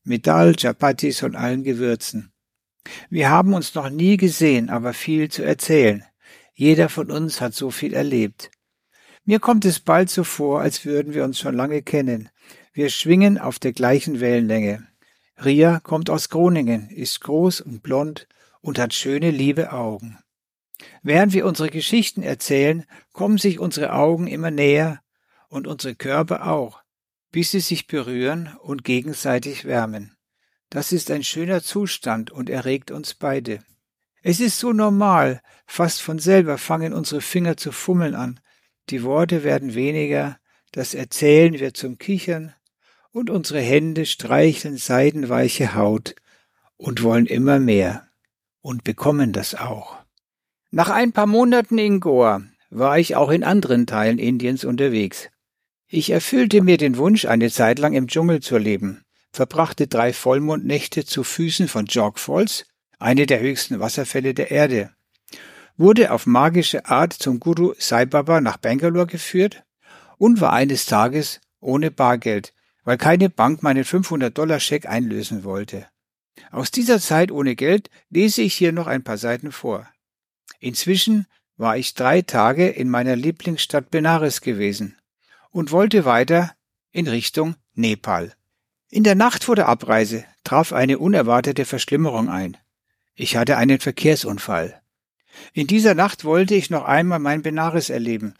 mit 0.04 0.28
Dal, 0.28 0.54
Chapatis 0.54 1.24
und 1.24 1.34
allen 1.34 1.64
Gewürzen. 1.64 2.31
Wir 3.10 3.30
haben 3.30 3.54
uns 3.54 3.74
noch 3.74 3.90
nie 3.90 4.16
gesehen, 4.16 4.70
aber 4.70 4.92
viel 4.92 5.30
zu 5.30 5.42
erzählen. 5.42 6.04
Jeder 6.54 6.88
von 6.88 7.10
uns 7.10 7.40
hat 7.40 7.54
so 7.54 7.70
viel 7.70 7.94
erlebt. 7.94 8.50
Mir 9.24 9.38
kommt 9.38 9.64
es 9.64 9.80
bald 9.80 10.10
so 10.10 10.24
vor, 10.24 10.60
als 10.60 10.84
würden 10.84 11.14
wir 11.14 11.24
uns 11.24 11.38
schon 11.38 11.54
lange 11.54 11.82
kennen. 11.82 12.28
Wir 12.72 12.90
schwingen 12.90 13.38
auf 13.38 13.58
der 13.58 13.72
gleichen 13.72 14.20
Wellenlänge. 14.20 14.86
Ria 15.44 15.80
kommt 15.80 16.10
aus 16.10 16.28
Groningen, 16.28 16.90
ist 16.90 17.20
groß 17.20 17.60
und 17.60 17.82
blond 17.82 18.26
und 18.60 18.78
hat 18.78 18.94
schöne, 18.94 19.30
liebe 19.30 19.72
Augen. 19.72 20.18
Während 21.02 21.32
wir 21.32 21.46
unsere 21.46 21.68
Geschichten 21.68 22.22
erzählen, 22.22 22.84
kommen 23.12 23.38
sich 23.38 23.58
unsere 23.58 23.92
Augen 23.92 24.26
immer 24.26 24.50
näher 24.50 25.02
und 25.48 25.66
unsere 25.66 25.94
Körper 25.94 26.50
auch, 26.50 26.82
bis 27.30 27.52
sie 27.52 27.60
sich 27.60 27.86
berühren 27.86 28.50
und 28.62 28.84
gegenseitig 28.84 29.64
wärmen. 29.64 30.16
Das 30.72 30.90
ist 30.90 31.10
ein 31.10 31.22
schöner 31.22 31.62
Zustand 31.62 32.30
und 32.30 32.48
erregt 32.48 32.90
uns 32.90 33.12
beide. 33.12 33.58
Es 34.22 34.40
ist 34.40 34.58
so 34.58 34.72
normal, 34.72 35.42
fast 35.66 36.00
von 36.00 36.18
selber 36.18 36.56
fangen 36.56 36.94
unsere 36.94 37.20
Finger 37.20 37.58
zu 37.58 37.72
fummeln 37.72 38.14
an, 38.14 38.40
die 38.88 39.02
Worte 39.02 39.44
werden 39.44 39.74
weniger, 39.74 40.38
das 40.70 40.94
Erzählen 40.94 41.60
wird 41.60 41.76
zum 41.76 41.98
Kichern, 41.98 42.54
und 43.10 43.28
unsere 43.28 43.60
Hände 43.60 44.06
streicheln 44.06 44.78
seidenweiche 44.78 45.74
Haut 45.74 46.14
und 46.78 47.02
wollen 47.02 47.26
immer 47.26 47.58
mehr 47.58 48.08
und 48.62 48.82
bekommen 48.82 49.34
das 49.34 49.54
auch. 49.54 49.98
Nach 50.70 50.88
ein 50.88 51.12
paar 51.12 51.26
Monaten 51.26 51.76
in 51.76 52.00
Goa 52.00 52.44
war 52.70 52.98
ich 52.98 53.14
auch 53.14 53.28
in 53.28 53.44
anderen 53.44 53.86
Teilen 53.86 54.18
Indiens 54.18 54.64
unterwegs. 54.64 55.28
Ich 55.86 56.08
erfüllte 56.08 56.62
mir 56.62 56.78
den 56.78 56.96
Wunsch, 56.96 57.26
eine 57.26 57.50
Zeit 57.50 57.78
lang 57.78 57.92
im 57.92 58.06
Dschungel 58.06 58.40
zu 58.40 58.56
leben 58.56 59.04
verbrachte 59.32 59.86
drei 59.86 60.12
Vollmondnächte 60.12 61.04
zu 61.04 61.24
Füßen 61.24 61.68
von 61.68 61.86
Jog 61.86 62.18
Falls, 62.18 62.66
eine 62.98 63.26
der 63.26 63.40
höchsten 63.40 63.80
Wasserfälle 63.80 64.34
der 64.34 64.50
Erde, 64.50 64.90
wurde 65.76 66.12
auf 66.12 66.26
magische 66.26 66.86
Art 66.86 67.12
zum 67.12 67.40
Guru 67.40 67.74
Sai 67.78 68.04
Baba 68.04 68.40
nach 68.40 68.58
Bangalore 68.58 69.06
geführt 69.06 69.64
und 70.18 70.40
war 70.40 70.52
eines 70.52 70.86
Tages 70.86 71.40
ohne 71.60 71.90
Bargeld, 71.90 72.52
weil 72.84 72.98
keine 72.98 73.30
Bank 73.30 73.62
meinen 73.62 73.84
500-Dollar-Scheck 73.84 74.86
einlösen 74.86 75.44
wollte. 75.44 75.86
Aus 76.50 76.70
dieser 76.70 77.00
Zeit 77.00 77.30
ohne 77.30 77.56
Geld 77.56 77.90
lese 78.10 78.42
ich 78.42 78.54
hier 78.54 78.72
noch 78.72 78.86
ein 78.86 79.04
paar 79.04 79.18
Seiten 79.18 79.52
vor. 79.52 79.88
Inzwischen 80.60 81.26
war 81.56 81.76
ich 81.76 81.94
drei 81.94 82.22
Tage 82.22 82.68
in 82.68 82.88
meiner 82.88 83.16
Lieblingsstadt 83.16 83.90
Benares 83.90 84.40
gewesen 84.40 84.96
und 85.50 85.70
wollte 85.70 86.04
weiter 86.04 86.54
in 86.90 87.08
Richtung 87.08 87.56
Nepal. 87.74 88.34
In 88.94 89.04
der 89.04 89.14
Nacht 89.14 89.44
vor 89.44 89.56
der 89.56 89.68
Abreise 89.68 90.26
traf 90.44 90.74
eine 90.74 90.98
unerwartete 90.98 91.64
Verschlimmerung 91.64 92.28
ein. 92.28 92.58
Ich 93.14 93.36
hatte 93.36 93.56
einen 93.56 93.80
Verkehrsunfall. 93.80 94.82
In 95.54 95.66
dieser 95.66 95.94
Nacht 95.94 96.26
wollte 96.26 96.54
ich 96.54 96.68
noch 96.68 96.84
einmal 96.84 97.18
mein 97.18 97.40
Benares 97.40 97.88
erleben. 97.88 98.34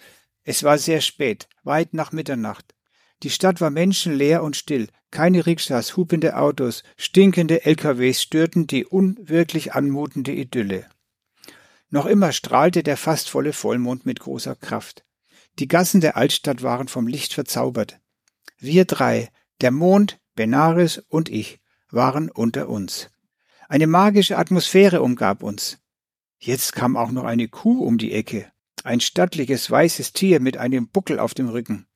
Es 0.45 0.63
war 0.63 0.77
sehr 0.77 1.01
spät, 1.01 1.49
weit 1.63 1.95
nach 1.95 2.13
Mitternacht. 2.13 2.75
Die 3.23 3.31
Stadt 3.31 3.63
war 3.63 3.71
menschenleer 3.71 4.43
und 4.43 4.55
still. 4.55 4.89
Keine 5.11 5.47
Rikschas, 5.47 5.97
hupende 5.97 6.37
Autos, 6.37 6.83
stinkende 6.99 7.65
LKWs 7.65 8.21
störten 8.21 8.67
die 8.67 8.85
unwirklich 8.85 9.73
anmutende 9.73 10.33
Idylle. 10.33 10.87
Noch 11.89 12.05
immer 12.05 12.31
strahlte 12.33 12.83
der 12.83 12.99
fast 12.99 13.31
volle 13.31 13.55
Vollmond 13.55 14.05
mit 14.05 14.21
großer 14.21 14.55
Kraft. 14.57 15.03
Die 15.59 15.67
Gassen 15.69 16.03
der 16.03 16.19
Altstadt 16.19 16.63
waren 16.63 16.89
vom 16.89 17.07
Licht 17.07 17.33
verzaubert. 17.33 18.01
Wir 18.59 18.85
drei, 18.85 19.31
der 19.63 19.71
Mond, 19.71 20.19
Benares 20.35 20.99
und 20.99 21.29
ich 21.29 21.61
waren 21.91 22.31
unter 22.31 22.69
uns. 22.69 23.11
Eine 23.69 23.87
magische 23.87 24.39
Atmosphäre 24.39 25.03
umgab 25.03 25.43
uns. 25.43 25.79
Jetzt 26.39 26.73
kam 26.73 26.97
auch 26.97 27.11
noch 27.11 27.25
eine 27.25 27.49
Kuh 27.49 27.85
um 27.85 27.99
die 27.99 28.13
Ecke, 28.13 28.51
ein 28.85 29.01
stattliches 29.01 29.71
weißes 29.71 30.13
Tier 30.13 30.41
mit 30.41 30.57
einem 30.57 30.89
Buckel 30.89 31.19
auf 31.19 31.35
dem 31.35 31.49
Rücken. 31.49 31.87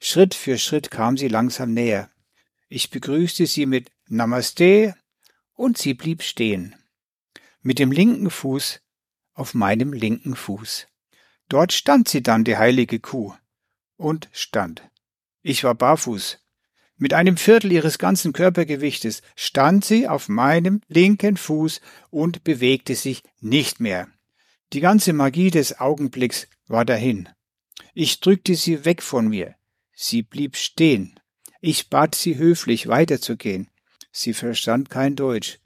Schritt 0.00 0.34
für 0.34 0.58
Schritt 0.58 0.90
kam 0.90 1.16
sie 1.16 1.28
langsam 1.28 1.72
näher. 1.72 2.10
Ich 2.68 2.90
begrüßte 2.90 3.46
sie 3.46 3.66
mit 3.66 3.92
Namaste 4.08 4.96
und 5.54 5.78
sie 5.78 5.94
blieb 5.94 6.22
stehen. 6.22 6.74
Mit 7.60 7.78
dem 7.78 7.92
linken 7.92 8.30
Fuß 8.30 8.80
auf 9.34 9.54
meinem 9.54 9.92
linken 9.92 10.34
Fuß. 10.34 10.88
Dort 11.48 11.72
stand 11.72 12.08
sie 12.08 12.22
dann, 12.22 12.44
die 12.44 12.56
heilige 12.56 12.98
Kuh. 12.98 13.34
Und 13.96 14.28
stand. 14.32 14.82
Ich 15.42 15.64
war 15.64 15.74
barfuß. 15.74 16.41
Mit 17.02 17.14
einem 17.14 17.36
Viertel 17.36 17.72
ihres 17.72 17.98
ganzen 17.98 18.32
Körpergewichtes 18.32 19.22
stand 19.34 19.84
sie 19.84 20.06
auf 20.06 20.28
meinem 20.28 20.82
linken 20.86 21.36
Fuß 21.36 21.80
und 22.10 22.44
bewegte 22.44 22.94
sich 22.94 23.24
nicht 23.40 23.80
mehr. 23.80 24.06
Die 24.72 24.78
ganze 24.78 25.12
Magie 25.12 25.50
des 25.50 25.80
Augenblicks 25.80 26.46
war 26.68 26.84
dahin. 26.84 27.28
Ich 27.92 28.20
drückte 28.20 28.54
sie 28.54 28.84
weg 28.84 29.02
von 29.02 29.26
mir. 29.26 29.56
Sie 29.92 30.22
blieb 30.22 30.56
stehen. 30.56 31.18
Ich 31.60 31.90
bat 31.90 32.14
sie 32.14 32.38
höflich 32.38 32.86
weiterzugehen. 32.86 33.68
Sie 34.12 34.32
verstand 34.32 34.88
kein 34.88 35.16
Deutsch. 35.16 35.58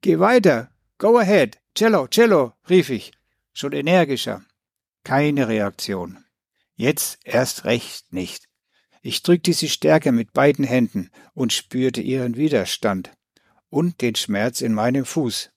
Geh 0.00 0.18
weiter. 0.18 0.72
Go 0.98 1.16
ahead. 1.16 1.60
Cello, 1.76 2.08
cello, 2.08 2.54
rief 2.68 2.90
ich. 2.90 3.12
Schon 3.52 3.70
energischer. 3.70 4.44
Keine 5.04 5.46
Reaktion. 5.46 6.24
Jetzt 6.74 7.20
erst 7.22 7.66
recht 7.66 8.12
nicht. 8.12 8.48
Ich 9.02 9.22
drückte 9.22 9.52
sie 9.52 9.68
stärker 9.68 10.12
mit 10.12 10.32
beiden 10.32 10.64
Händen 10.64 11.10
und 11.34 11.52
spürte 11.52 12.00
ihren 12.00 12.36
Widerstand 12.36 13.10
und 13.68 14.00
den 14.00 14.14
Schmerz 14.14 14.60
in 14.60 14.72
meinem 14.72 15.04
Fuß 15.04 15.50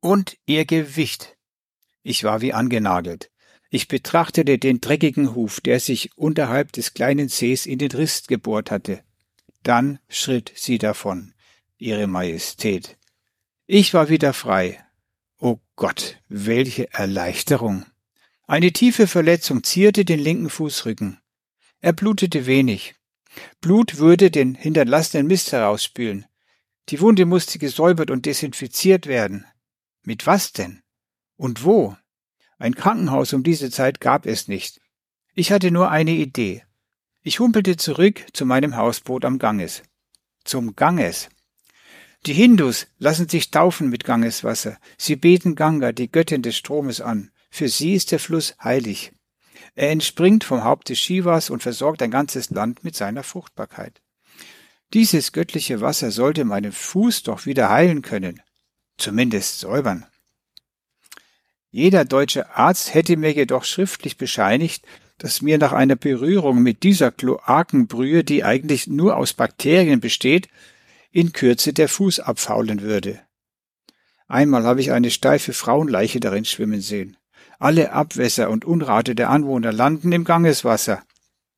und 0.00 0.36
ihr 0.46 0.64
Gewicht. 0.64 1.36
Ich 2.02 2.22
war 2.22 2.40
wie 2.40 2.52
angenagelt. 2.52 3.30
Ich 3.70 3.88
betrachtete 3.88 4.58
den 4.58 4.80
dreckigen 4.80 5.34
Huf, 5.34 5.60
der 5.60 5.80
sich 5.80 6.16
unterhalb 6.16 6.70
des 6.72 6.94
kleinen 6.94 7.28
Sees 7.28 7.66
in 7.66 7.78
den 7.78 7.90
Riss 7.90 8.28
gebohrt 8.28 8.70
hatte. 8.70 9.02
Dann 9.64 9.98
schritt 10.08 10.52
sie 10.54 10.78
davon, 10.78 11.34
Ihre 11.78 12.06
Majestät. 12.06 12.96
Ich 13.66 13.92
war 13.94 14.08
wieder 14.08 14.32
frei. 14.32 14.78
O 15.38 15.48
oh 15.48 15.60
Gott, 15.74 16.18
welche 16.28 16.92
Erleichterung. 16.92 17.84
Eine 18.46 18.72
tiefe 18.72 19.06
Verletzung 19.06 19.64
zierte 19.64 20.04
den 20.04 20.20
linken 20.20 20.50
Fußrücken. 20.50 21.18
Er 21.84 21.92
blutete 21.92 22.46
wenig. 22.46 22.94
Blut 23.60 23.98
würde 23.98 24.30
den 24.30 24.54
hinterlassenen 24.54 25.26
Mist 25.26 25.52
herausspülen. 25.52 26.24
Die 26.88 26.98
Wunde 27.02 27.26
musste 27.26 27.58
gesäubert 27.58 28.10
und 28.10 28.24
desinfiziert 28.24 29.06
werden. 29.06 29.44
Mit 30.02 30.26
was 30.26 30.54
denn? 30.54 30.80
Und 31.36 31.62
wo? 31.62 31.94
Ein 32.56 32.74
Krankenhaus 32.74 33.34
um 33.34 33.42
diese 33.42 33.70
Zeit 33.70 34.00
gab 34.00 34.24
es 34.24 34.48
nicht. 34.48 34.80
Ich 35.34 35.52
hatte 35.52 35.70
nur 35.70 35.90
eine 35.90 36.12
Idee. 36.12 36.64
Ich 37.20 37.38
humpelte 37.38 37.76
zurück 37.76 38.24
zu 38.32 38.46
meinem 38.46 38.76
Hausboot 38.76 39.26
am 39.26 39.38
Ganges. 39.38 39.82
Zum 40.42 40.76
Ganges. 40.76 41.28
Die 42.24 42.32
Hindus 42.32 42.86
lassen 42.96 43.28
sich 43.28 43.50
taufen 43.50 43.90
mit 43.90 44.04
Gangeswasser. 44.04 44.78
Sie 44.96 45.16
beten 45.16 45.54
Ganga, 45.54 45.92
die 45.92 46.10
Göttin 46.10 46.40
des 46.40 46.56
Stromes, 46.56 47.02
an. 47.02 47.30
Für 47.50 47.68
sie 47.68 47.92
ist 47.92 48.10
der 48.10 48.20
Fluss 48.20 48.56
heilig. 48.58 49.12
Er 49.74 49.90
entspringt 49.90 50.44
vom 50.44 50.64
Haupt 50.64 50.88
des 50.88 50.98
Shivas 50.98 51.50
und 51.50 51.62
versorgt 51.62 52.02
ein 52.02 52.10
ganzes 52.10 52.50
Land 52.50 52.84
mit 52.84 52.94
seiner 52.94 53.22
Fruchtbarkeit. 53.22 54.00
Dieses 54.92 55.32
göttliche 55.32 55.80
Wasser 55.80 56.10
sollte 56.10 56.44
meinen 56.44 56.72
Fuß 56.72 57.24
doch 57.24 57.46
wieder 57.46 57.70
heilen 57.70 58.02
können, 58.02 58.40
zumindest 58.96 59.60
säubern. 59.60 60.06
Jeder 61.70 62.04
deutsche 62.04 62.54
Arzt 62.54 62.94
hätte 62.94 63.16
mir 63.16 63.32
jedoch 63.32 63.64
schriftlich 63.64 64.16
bescheinigt, 64.16 64.86
dass 65.18 65.42
mir 65.42 65.58
nach 65.58 65.72
einer 65.72 65.96
Berührung 65.96 66.62
mit 66.62 66.84
dieser 66.84 67.10
Kloakenbrühe, 67.10 68.22
die 68.22 68.44
eigentlich 68.44 68.86
nur 68.86 69.16
aus 69.16 69.32
Bakterien 69.32 69.98
besteht, 69.98 70.48
in 71.10 71.32
Kürze 71.32 71.72
der 71.72 71.88
Fuß 71.88 72.20
abfaulen 72.20 72.80
würde. 72.82 73.20
Einmal 74.26 74.64
habe 74.64 74.80
ich 74.80 74.92
eine 74.92 75.10
steife 75.10 75.52
Frauenleiche 75.52 76.20
darin 76.20 76.44
schwimmen 76.44 76.80
sehen. 76.80 77.16
Alle 77.58 77.92
Abwässer 77.92 78.50
und 78.50 78.64
Unrate 78.64 79.14
der 79.14 79.30
Anwohner 79.30 79.72
landen 79.72 80.12
im 80.12 80.24
Gangeswasser. 80.24 81.02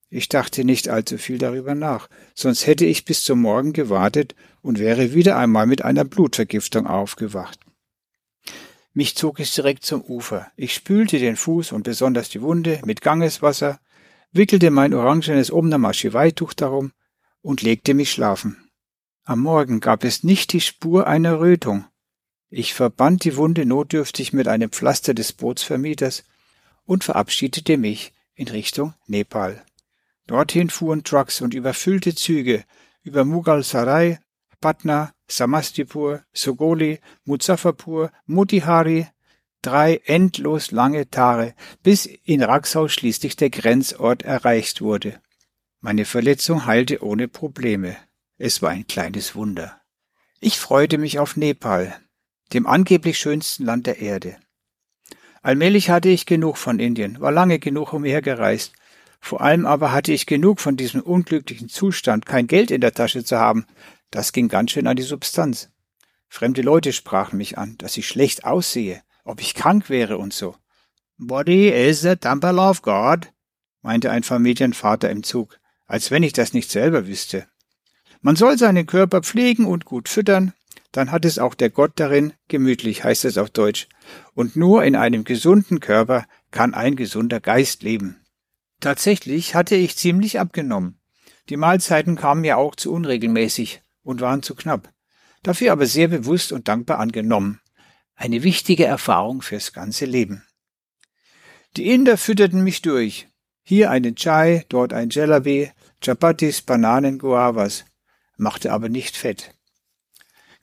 Ich 0.08 0.28
dachte 0.28 0.64
nicht 0.64 0.88
allzu 0.88 1.18
viel 1.18 1.38
darüber 1.38 1.74
nach, 1.74 2.08
sonst 2.34 2.66
hätte 2.66 2.86
ich 2.86 3.04
bis 3.04 3.24
zum 3.24 3.40
Morgen 3.40 3.72
gewartet 3.72 4.34
und 4.62 4.78
wäre 4.78 5.14
wieder 5.14 5.36
einmal 5.36 5.66
mit 5.66 5.82
einer 5.82 6.04
Blutvergiftung 6.04 6.86
aufgewacht. 6.86 7.58
Mich 8.92 9.16
zog 9.16 9.40
es 9.40 9.52
direkt 9.52 9.84
zum 9.84 10.00
Ufer. 10.00 10.50
Ich 10.56 10.72
spülte 10.72 11.18
den 11.18 11.36
Fuß 11.36 11.72
und 11.72 11.82
besonders 11.82 12.30
die 12.30 12.40
Wunde 12.40 12.80
mit 12.84 13.02
Gangeswasser, 13.02 13.80
wickelte 14.32 14.70
mein 14.70 14.94
orangenes 14.94 15.52
Om 15.52 15.68
Namah 15.68 15.92
Tuch 16.34 16.54
darum 16.54 16.92
und 17.42 17.62
legte 17.62 17.92
mich 17.92 18.10
schlafen. 18.10 18.70
Am 19.24 19.40
Morgen 19.40 19.80
gab 19.80 20.04
es 20.04 20.22
nicht 20.22 20.52
die 20.52 20.60
Spur 20.60 21.06
einer 21.06 21.40
Rötung. 21.40 21.84
Ich 22.58 22.72
verband 22.72 23.25
die 23.25 23.36
Wunde 23.36 23.66
notdürftig 23.66 24.32
mit 24.32 24.48
einem 24.48 24.70
Pflaster 24.70 25.12
des 25.12 25.34
Bootsvermieters 25.34 26.25
und 26.86 27.04
verabschiedete 27.04 27.76
mich 27.76 28.14
in 28.34 28.48
Richtung 28.48 28.94
Nepal. 29.06 29.62
Dorthin 30.26 30.70
fuhren 30.70 31.04
Trucks 31.04 31.42
und 31.42 31.52
überfüllte 31.52 32.14
Züge 32.14 32.64
über 33.02 33.26
Mughal 33.26 33.62
Sarai, 33.62 34.20
Patna, 34.58 35.12
Samastipur, 35.28 36.25
Sogoli, 36.32 37.00
Muzaffarpur, 37.26 38.10
Motihari, 38.25 39.06
drei 39.60 40.00
endlos 40.06 40.70
lange 40.70 41.10
Tage, 41.10 41.54
bis 41.82 42.06
in 42.06 42.42
Raxau 42.42 42.88
schließlich 42.88 43.36
der 43.36 43.50
Grenzort 43.50 44.22
erreicht 44.22 44.80
wurde. 44.80 45.20
Meine 45.82 46.06
Verletzung 46.06 46.64
heilte 46.64 47.04
ohne 47.04 47.28
Probleme. 47.28 47.98
Es 48.38 48.62
war 48.62 48.70
ein 48.70 48.86
kleines 48.86 49.34
Wunder. 49.34 49.78
Ich 50.40 50.58
freute 50.58 50.96
mich 50.96 51.18
auf 51.18 51.36
Nepal, 51.36 51.94
dem 52.52 52.66
angeblich 52.66 53.18
schönsten 53.18 53.64
Land 53.64 53.86
der 53.86 53.98
Erde. 54.00 54.36
Allmählich 55.42 55.90
hatte 55.90 56.08
ich 56.08 56.26
genug 56.26 56.58
von 56.58 56.78
Indien, 56.78 57.20
war 57.20 57.32
lange 57.32 57.58
genug 57.58 57.92
umhergereist. 57.92 58.72
Vor 59.20 59.40
allem 59.40 59.66
aber 59.66 59.92
hatte 59.92 60.12
ich 60.12 60.26
genug 60.26 60.60
von 60.60 60.76
diesem 60.76 61.00
unglücklichen 61.00 61.68
Zustand, 61.68 62.26
kein 62.26 62.46
Geld 62.46 62.70
in 62.70 62.80
der 62.80 62.94
Tasche 62.94 63.24
zu 63.24 63.38
haben, 63.38 63.66
das 64.10 64.32
ging 64.32 64.48
ganz 64.48 64.70
schön 64.70 64.86
an 64.86 64.96
die 64.96 65.02
Substanz. 65.02 65.70
Fremde 66.28 66.62
Leute 66.62 66.92
sprachen 66.92 67.36
mich 67.36 67.58
an, 67.58 67.76
dass 67.78 67.96
ich 67.96 68.06
schlecht 68.06 68.44
aussehe, 68.44 69.02
ob 69.24 69.40
ich 69.40 69.54
krank 69.54 69.88
wäre 69.88 70.18
und 70.18 70.32
so. 70.32 70.56
Body 71.18 71.68
is 71.68 72.02
the 72.02 72.16
temple 72.16 72.58
of 72.58 72.82
God, 72.82 73.32
meinte 73.82 74.10
ein 74.10 74.22
Familienvater 74.22 75.10
im 75.10 75.22
Zug, 75.22 75.58
als 75.86 76.10
wenn 76.10 76.22
ich 76.22 76.32
das 76.32 76.52
nicht 76.52 76.70
selber 76.70 77.06
wüsste. 77.06 77.46
Man 78.20 78.36
soll 78.36 78.58
seinen 78.58 78.86
Körper 78.86 79.22
pflegen 79.22 79.66
und 79.66 79.84
gut 79.84 80.08
füttern, 80.08 80.52
dann 80.96 81.12
hat 81.12 81.24
es 81.26 81.38
auch 81.38 81.54
der 81.54 81.68
Gott 81.68 81.92
darin, 81.96 82.32
gemütlich 82.48 83.04
heißt 83.04 83.26
es 83.26 83.36
auf 83.36 83.50
Deutsch, 83.50 83.88
und 84.32 84.56
nur 84.56 84.82
in 84.82 84.96
einem 84.96 85.24
gesunden 85.24 85.80
Körper 85.80 86.26
kann 86.50 86.72
ein 86.72 86.96
gesunder 86.96 87.40
Geist 87.40 87.82
leben. 87.82 88.24
Tatsächlich 88.80 89.54
hatte 89.54 89.74
ich 89.74 89.96
ziemlich 89.96 90.40
abgenommen. 90.40 90.98
Die 91.50 91.58
Mahlzeiten 91.58 92.16
kamen 92.16 92.40
mir 92.40 92.56
auch 92.56 92.74
zu 92.76 92.92
unregelmäßig, 92.92 93.82
und 94.04 94.20
waren 94.20 94.42
zu 94.42 94.54
knapp, 94.54 94.90
dafür 95.42 95.72
aber 95.72 95.84
sehr 95.86 96.08
bewusst 96.08 96.52
und 96.52 96.68
dankbar 96.68 96.98
angenommen. 96.98 97.60
Eine 98.14 98.42
wichtige 98.42 98.87
Erfahrung 98.87 99.42
fürs 99.42 99.74
ganze 99.74 100.06
Leben. 100.06 100.46
Die 101.76 101.92
Inder 101.92 102.16
fütterten 102.16 102.62
mich 102.62 102.80
durch. 102.80 103.28
Hier 103.62 103.90
einen 103.90 104.14
Chai, 104.14 104.64
dort 104.70 104.94
ein 104.94 105.11
Jalabi, 105.11 105.72
Chapatis, 106.00 106.62
Bananen, 106.62 107.18
Guavas, 107.18 107.85
machte 108.38 108.72
aber 108.72 108.88
nicht 108.88 109.16
fett. 109.16 109.56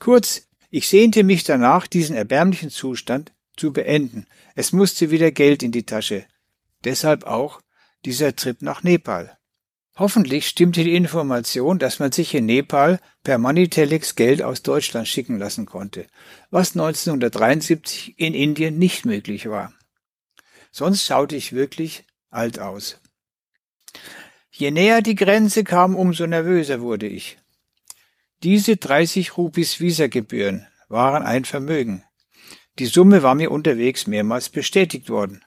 Kurz, 0.04 0.50
ich 0.70 0.90
sehnte 0.90 1.24
mich 1.24 1.46
danach, 1.46 1.88
diesen 1.88 2.14
erbärmlichen 2.14 2.70
Zustand 2.70 3.32
zu 3.56 3.72
beenden. 3.72 4.28
Es 4.54 4.74
musste 4.74 5.12
wieder 5.12 5.32
Geld 5.32 5.64
in 5.64 5.72
die 5.72 5.86
Tasche. 5.86 6.26
Deshalb 6.84 7.24
auch 7.24 7.62
dieser 8.04 8.36
Trip 8.36 8.62
nach 8.62 8.84
Nepal. 8.84 9.38
Hoffentlich 9.96 10.50
stimmte 10.50 10.84
die 10.84 10.98
Information, 10.98 11.80
dass 11.80 12.00
man 12.00 12.12
sich 12.12 12.36
in 12.36 12.48
Nepal 12.48 13.00
per 13.24 13.38
Moneytelex 13.38 14.16
Geld 14.16 14.42
aus 14.42 14.62
Deutschland 14.62 15.08
schicken 15.08 15.38
lassen 15.38 15.66
konnte, 15.66 16.08
was 16.52 16.72
1973 16.72 18.20
in 18.20 18.34
Indien 18.34 18.78
nicht 18.78 19.06
möglich 19.06 19.48
war. 19.48 19.74
Sonst 20.74 21.06
schaute 21.06 21.38
ich 21.38 21.54
wirklich 21.54 22.04
alt 22.30 22.60
aus. 22.60 23.00
Je 24.52 24.70
näher 24.70 25.02
die 25.02 25.16
Grenze 25.16 25.64
kam, 25.64 25.96
umso 25.96 26.28
nervöser 26.28 26.82
wurde 26.82 27.08
ich. 27.08 27.38
Diese 28.44 28.76
30 28.76 29.38
Rupis 29.38 29.80
Visagebühren 29.80 30.68
waren 30.90 31.24
ein 31.24 31.46
Vermögen. 31.46 32.04
Die 32.78 32.88
Summe 32.88 33.24
war 33.24 33.36
mir 33.36 33.52
unterwegs 33.52 34.06
mehrmals 34.06 34.50
bestätigt 34.50 35.10
worden. 35.10 35.46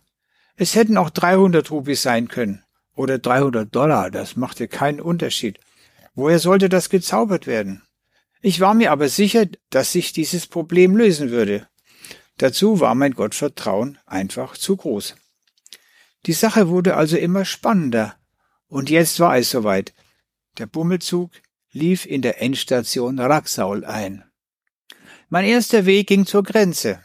Es 0.56 0.74
hätten 0.74 0.96
auch 0.96 1.10
300 1.10 1.70
Rupis 1.70 2.00
sein 2.00 2.28
können 2.28 2.64
oder 2.94 3.18
300 3.18 3.74
Dollar, 3.74 4.10
das 4.10 4.36
machte 4.36 4.66
keinen 4.66 5.02
Unterschied. 5.02 5.60
Woher 6.14 6.38
sollte 6.38 6.70
das 6.70 6.88
gezaubert 6.88 7.46
werden? 7.46 7.82
Ich 8.40 8.60
war 8.60 8.72
mir 8.72 8.92
aber 8.92 9.10
sicher, 9.10 9.44
dass 9.68 9.92
sich 9.92 10.14
dieses 10.14 10.46
Problem 10.46 10.96
lösen 10.96 11.30
würde. 11.30 11.68
Dazu 12.38 12.80
war 12.80 12.94
mein 12.94 13.12
Gottvertrauen 13.12 13.98
einfach 14.06 14.56
zu 14.56 14.74
groß. 14.74 15.16
Die 16.24 16.32
Sache 16.32 16.68
wurde 16.68 16.96
also 16.96 17.18
immer 17.18 17.44
spannender. 17.44 18.16
Und 18.68 18.88
jetzt 18.88 19.20
war 19.20 19.36
es 19.36 19.50
soweit. 19.50 19.92
Der 20.56 20.64
Bummelzug 20.66 21.30
lief 21.76 22.06
in 22.06 22.22
der 22.22 22.40
Endstation 22.40 23.18
Raxaul 23.18 23.84
ein. 23.84 24.24
Mein 25.28 25.44
erster 25.44 25.86
Weg 25.86 26.06
ging 26.08 26.24
zur 26.24 26.42
Grenze. 26.42 27.04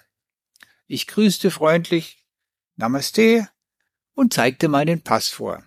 Ich 0.87 1.07
grüßte 1.07 1.51
freundlich 1.51 2.25
Namaste 2.77 3.49
und 4.13 4.33
zeigte 4.33 4.69
meinen 4.69 5.03
Pass 5.03 5.27
vor. 5.27 5.63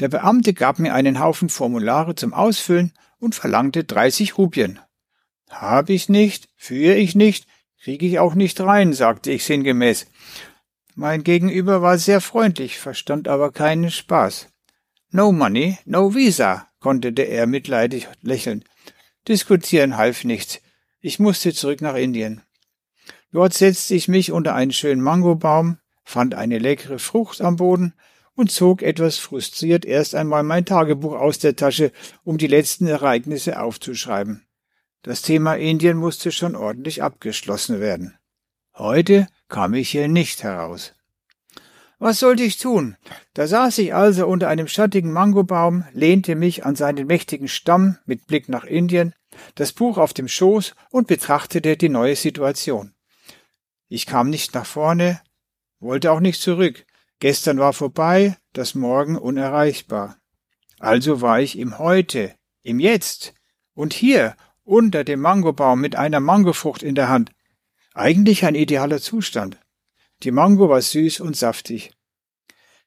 Der 0.00 0.08
Beamte 0.08 0.54
gab 0.54 0.78
mir 0.78 0.92
einen 0.92 1.20
Haufen 1.20 1.48
Formulare 1.48 2.14
zum 2.14 2.34
Ausfüllen 2.34 2.92
und 3.18 3.34
verlangte 3.34 3.84
30 3.84 4.36
Rupien. 4.36 4.80
Hab 5.48 5.88
ich 5.88 6.08
nicht, 6.08 6.48
führe 6.56 6.96
ich 6.96 7.14
nicht, 7.14 7.46
kriege 7.80 8.06
ich 8.06 8.18
auch 8.18 8.34
nicht 8.34 8.60
rein, 8.60 8.92
sagte 8.92 9.30
ich 9.30 9.44
sinngemäß. 9.44 10.06
Mein 10.94 11.22
Gegenüber 11.22 11.80
war 11.80 11.96
sehr 11.96 12.20
freundlich, 12.20 12.78
verstand 12.78 13.28
aber 13.28 13.52
keinen 13.52 13.90
Spaß. 13.90 14.51
No 15.14 15.30
money, 15.30 15.78
no 15.84 16.14
visa, 16.14 16.66
konnte 16.80 17.10
er 17.20 17.46
mitleidig 17.46 18.08
lächeln. 18.22 18.64
Diskutieren 19.28 19.98
half 19.98 20.24
nichts. 20.24 20.60
Ich 21.00 21.18
musste 21.18 21.52
zurück 21.52 21.82
nach 21.82 21.96
Indien. 21.96 22.40
Dort 23.30 23.52
setzte 23.52 23.94
ich 23.94 24.08
mich 24.08 24.32
unter 24.32 24.54
einen 24.54 24.72
schönen 24.72 25.02
Mangobaum, 25.02 25.76
fand 26.02 26.34
eine 26.34 26.58
leckere 26.58 26.98
Frucht 26.98 27.42
am 27.42 27.56
Boden 27.56 27.92
und 28.36 28.50
zog 28.50 28.80
etwas 28.80 29.18
frustriert 29.18 29.84
erst 29.84 30.14
einmal 30.14 30.44
mein 30.44 30.64
Tagebuch 30.64 31.12
aus 31.12 31.38
der 31.38 31.56
Tasche, 31.56 31.92
um 32.24 32.38
die 32.38 32.46
letzten 32.46 32.86
Ereignisse 32.86 33.60
aufzuschreiben. 33.60 34.46
Das 35.02 35.20
Thema 35.20 35.56
Indien 35.56 35.98
musste 35.98 36.32
schon 36.32 36.56
ordentlich 36.56 37.02
abgeschlossen 37.02 37.80
werden. 37.80 38.16
Heute 38.74 39.26
kam 39.48 39.74
ich 39.74 39.90
hier 39.90 40.08
nicht 40.08 40.42
heraus. 40.42 40.94
Was 42.02 42.18
sollte 42.18 42.42
ich 42.42 42.58
tun? 42.58 42.96
Da 43.32 43.46
saß 43.46 43.78
ich 43.78 43.94
also 43.94 44.26
unter 44.26 44.48
einem 44.48 44.66
schattigen 44.66 45.12
Mangobaum, 45.12 45.84
lehnte 45.92 46.34
mich 46.34 46.66
an 46.66 46.74
seinen 46.74 47.06
mächtigen 47.06 47.48
Stamm 47.48 47.98
mit 48.06 48.26
Blick 48.26 48.48
nach 48.48 48.64
Indien, 48.64 49.14
das 49.54 49.72
Buch 49.72 49.98
auf 49.98 50.12
dem 50.12 50.26
Schoß 50.26 50.74
und 50.90 51.06
betrachtete 51.06 51.76
die 51.76 51.88
neue 51.88 52.16
Situation. 52.16 52.92
Ich 53.88 54.06
kam 54.06 54.30
nicht 54.30 54.54
nach 54.54 54.66
vorne, 54.66 55.20
wollte 55.78 56.10
auch 56.10 56.20
nicht 56.20 56.40
zurück, 56.40 56.84
Gestern 57.22 57.60
war 57.60 57.72
vorbei, 57.72 58.36
das 58.52 58.74
Morgen 58.74 59.16
unerreichbar. 59.16 60.16
Also 60.80 61.20
war 61.20 61.38
ich 61.38 61.56
im 61.56 61.78
Heute, 61.78 62.34
im 62.64 62.80
Jetzt 62.80 63.32
und 63.74 63.92
hier 63.92 64.34
unter 64.64 65.04
dem 65.04 65.20
Mangobaum 65.20 65.80
mit 65.80 65.94
einer 65.94 66.18
Mangofrucht 66.18 66.82
in 66.82 66.96
der 66.96 67.08
Hand. 67.08 67.30
Eigentlich 67.94 68.44
ein 68.44 68.56
idealer 68.56 69.00
Zustand. 69.00 69.60
Die 70.22 70.30
Mango 70.30 70.68
war 70.68 70.80
süß 70.80 71.20
und 71.20 71.36
saftig. 71.36 71.92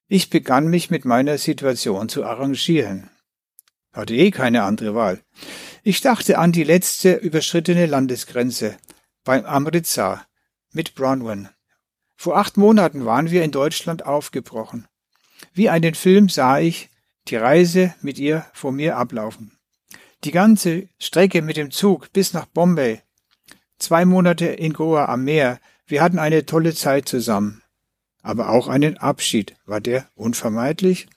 Ich 0.07 0.29
begann 0.29 0.67
mich 0.67 0.89
mit 0.89 1.03
meiner 1.03 1.37
Situation 1.37 2.07
zu 2.09 2.23
arrangieren. 2.23 3.09
Hatte 3.91 4.13
eh 4.13 4.31
keine 4.31 4.63
andere 4.63 4.95
Wahl. 4.95 5.21
Ich 5.83 6.01
dachte 6.01 6.37
an 6.37 6.51
die 6.51 6.63
letzte 6.63 7.13
überschrittene 7.13 7.85
Landesgrenze 7.85 8.77
beim 9.23 9.45
Amritsar 9.45 10.25
mit 10.71 10.95
Bronwyn. 10.95 11.49
Vor 12.15 12.37
acht 12.37 12.57
Monaten 12.57 13.05
waren 13.05 13.31
wir 13.31 13.43
in 13.43 13.51
Deutschland 13.51 14.05
aufgebrochen. 14.05 14.87
Wie 15.53 15.69
einen 15.69 15.95
Film 15.95 16.29
sah 16.29 16.59
ich 16.59 16.89
die 17.27 17.35
Reise 17.35 17.93
mit 18.01 18.19
ihr 18.19 18.45
vor 18.53 18.71
mir 18.71 18.97
ablaufen. 18.97 19.57
Die 20.23 20.31
ganze 20.31 20.87
Strecke 20.99 21.41
mit 21.41 21.57
dem 21.57 21.71
Zug 21.71 22.13
bis 22.13 22.33
nach 22.33 22.45
Bombay. 22.45 23.01
Zwei 23.79 24.05
Monate 24.05 24.45
in 24.45 24.73
Goa 24.73 25.05
am 25.05 25.23
Meer. 25.25 25.59
Wir 25.87 26.01
hatten 26.01 26.19
eine 26.19 26.45
tolle 26.45 26.73
Zeit 26.73 27.07
zusammen. 27.07 27.61
Aber 28.21 28.49
auch 28.49 28.67
einen 28.67 28.97
Abschied. 28.97 29.55
War 29.65 29.81
der 29.81 30.09
unvermeidlich? 30.15 31.07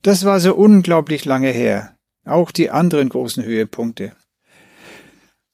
Das 0.00 0.24
war 0.24 0.40
so 0.40 0.54
unglaublich 0.54 1.24
lange 1.24 1.50
her. 1.50 1.96
Auch 2.24 2.50
die 2.50 2.70
anderen 2.70 3.08
großen 3.08 3.44
Höhepunkte. 3.44 4.16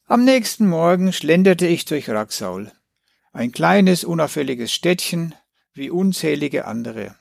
Am 0.07 0.24
nächsten 0.24 0.68
Morgen 0.68 1.12
schlenderte 1.12 1.66
ich 1.66 1.85
durch 1.85 2.09
Raxaul. 2.09 2.70
Ein 3.33 3.53
kleines, 3.53 4.05
unauffälliges 4.05 4.72
Städtchen, 4.72 5.35
wie 5.74 5.90
unzählige 5.90 6.64
andere. 6.64 7.14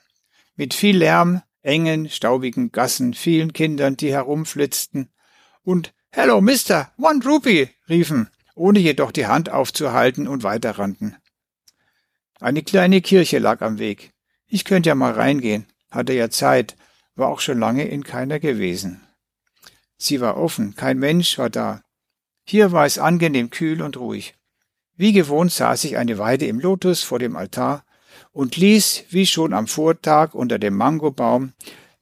Mit 0.56 0.72
viel 0.72 0.96
Lärm, 0.96 1.42
engen, 1.62 2.08
staubigen 2.08 2.72
Gassen, 2.72 3.12
vielen 3.12 3.52
Kindern, 3.52 3.96
die 3.96 4.12
herumflitzten 4.12 5.10
und 5.62 5.92
Hello, 6.10 6.40
Mister, 6.40 6.90
one 6.96 7.22
rupee, 7.24 7.68
riefen, 7.88 8.30
ohne 8.58 8.78
jedoch 8.78 9.12
die 9.12 9.26
Hand 9.26 9.50
aufzuhalten 9.50 10.28
und 10.28 10.42
weiterrannten. 10.42 11.16
Eine 12.40 12.62
kleine 12.62 13.00
Kirche 13.00 13.38
lag 13.38 13.62
am 13.62 13.78
Weg. 13.78 14.12
Ich 14.46 14.64
könnte 14.64 14.88
ja 14.88 14.94
mal 14.94 15.12
reingehen, 15.12 15.66
hatte 15.90 16.12
ja 16.12 16.30
Zeit, 16.30 16.76
war 17.14 17.28
auch 17.28 17.40
schon 17.40 17.58
lange 17.58 17.86
in 17.86 18.04
keiner 18.04 18.38
gewesen. 18.38 19.02
Sie 19.96 20.20
war 20.20 20.36
offen, 20.36 20.74
kein 20.74 20.98
Mensch 20.98 21.38
war 21.38 21.50
da. 21.50 21.82
Hier 22.44 22.72
war 22.72 22.86
es 22.86 22.98
angenehm 22.98 23.50
kühl 23.50 23.82
und 23.82 23.96
ruhig. 23.96 24.34
Wie 24.96 25.12
gewohnt 25.12 25.52
saß 25.52 25.84
ich 25.84 25.96
eine 25.96 26.18
Weile 26.18 26.46
im 26.46 26.60
Lotus 26.60 27.02
vor 27.02 27.18
dem 27.18 27.36
Altar 27.36 27.84
und 28.32 28.56
ließ, 28.56 29.04
wie 29.10 29.26
schon 29.26 29.52
am 29.52 29.66
Vortag 29.66 30.34
unter 30.34 30.58
dem 30.58 30.76
Mangobaum, 30.76 31.52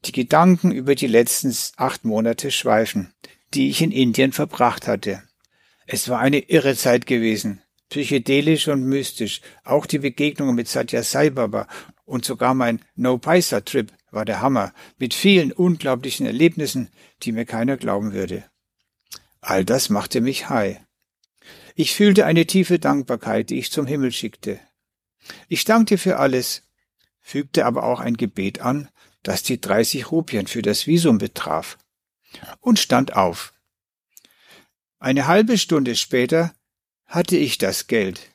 die 0.05 0.13
Gedanken 0.13 0.71
über 0.71 0.95
die 0.95 1.07
letzten 1.07 1.55
acht 1.77 2.05
Monate 2.05 2.51
schweifen, 2.51 3.13
die 3.55 3.71
ich 3.71 3.83
in 3.83 3.91
Indien 3.91 4.33
verbracht 4.33 4.87
hatte. 4.87 5.23
Es 5.87 6.09
war 6.09 6.19
eine 6.19 6.41
irre 6.41 6.75
Zeit 6.75 7.07
gewesen, 7.07 7.63
psychedelisch 7.91 8.67
und 8.69 8.85
mystisch, 8.85 9.41
auch 9.65 9.87
die 9.87 10.01
Begegnungen 10.01 10.57
mit 10.57 10.69
Satya 10.69 11.03
Sai 11.05 11.31
Baba 11.31 11.69
und 12.05 12.25
sogar 12.25 12.55
mein 12.55 12.81
No-Paisa-Trip 12.97 13.93
war 14.11 14.25
der 14.25 14.41
Hammer, 14.41 14.73
mit 14.99 15.15
vielen 15.15 15.53
unglaublichen 15.53 16.27
Erlebnissen, 16.27 16.91
die 17.23 17.33
mir 17.33 17.45
keiner 17.45 17.77
glauben 17.77 18.13
würde. 18.13 18.45
All 19.41 19.65
das 19.65 19.89
machte 19.89 20.21
mich 20.21 20.49
high. 20.49 20.81
Ich 21.77 21.95
fühlte 21.95 22.27
eine 22.27 22.47
tiefe 22.47 22.79
Dankbarkeit, 22.79 23.51
die 23.51 23.59
ich 23.59 23.71
zum 23.71 23.87
Himmel 23.87 24.11
schickte. 24.11 24.59
Ich 25.49 25.65
dankte 25.65 25.99
für 25.99 26.19
alles, 26.19 26.63
fügte 27.21 27.67
aber 27.67 27.85
auch 27.85 28.01
ein 28.01 28.17
Gebet 28.17 28.61
an, 28.61 28.89
das 29.23 29.43
die 29.43 29.61
30 29.61 30.11
Rupien 30.11 30.47
für 30.47 30.63
das 30.63 30.87
Visum 30.87 31.19
betraf, 31.19 31.79
und 32.61 32.79
stand 32.79 33.15
auf. 33.15 33.53
Eine 34.99 35.27
halbe 35.27 35.59
Stunde 35.59 35.95
später 35.95 36.55
hatte 37.07 37.37
ich 37.37 37.59
das 37.59 37.87
Geld, 37.87 38.31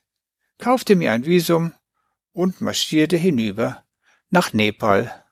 kaufte 0.60 0.96
mir 0.96 1.12
ein 1.12 1.26
Visum 1.26 1.74
und 2.34 2.62
marschierte 2.62 3.18
hinüber 3.18 3.84
nach 4.30 4.54
Nepal. 4.54 5.26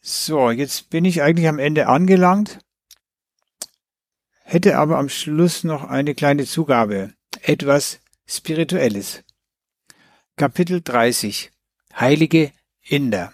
So, 0.00 0.50
jetzt 0.50 0.90
bin 0.90 1.04
ich 1.04 1.22
eigentlich 1.22 1.48
am 1.48 1.60
Ende 1.60 1.86
angelangt, 1.86 2.58
hätte 4.40 4.76
aber 4.76 4.98
am 4.98 5.08
Schluss 5.08 5.62
noch 5.62 5.84
eine 5.84 6.14
kleine 6.14 6.46
Zugabe, 6.46 7.14
etwas 7.42 8.00
Spirituelles. 8.26 9.22
Kapitel 10.36 10.80
30 10.82 11.52
Heilige 11.94 12.52
Inder 12.80 13.32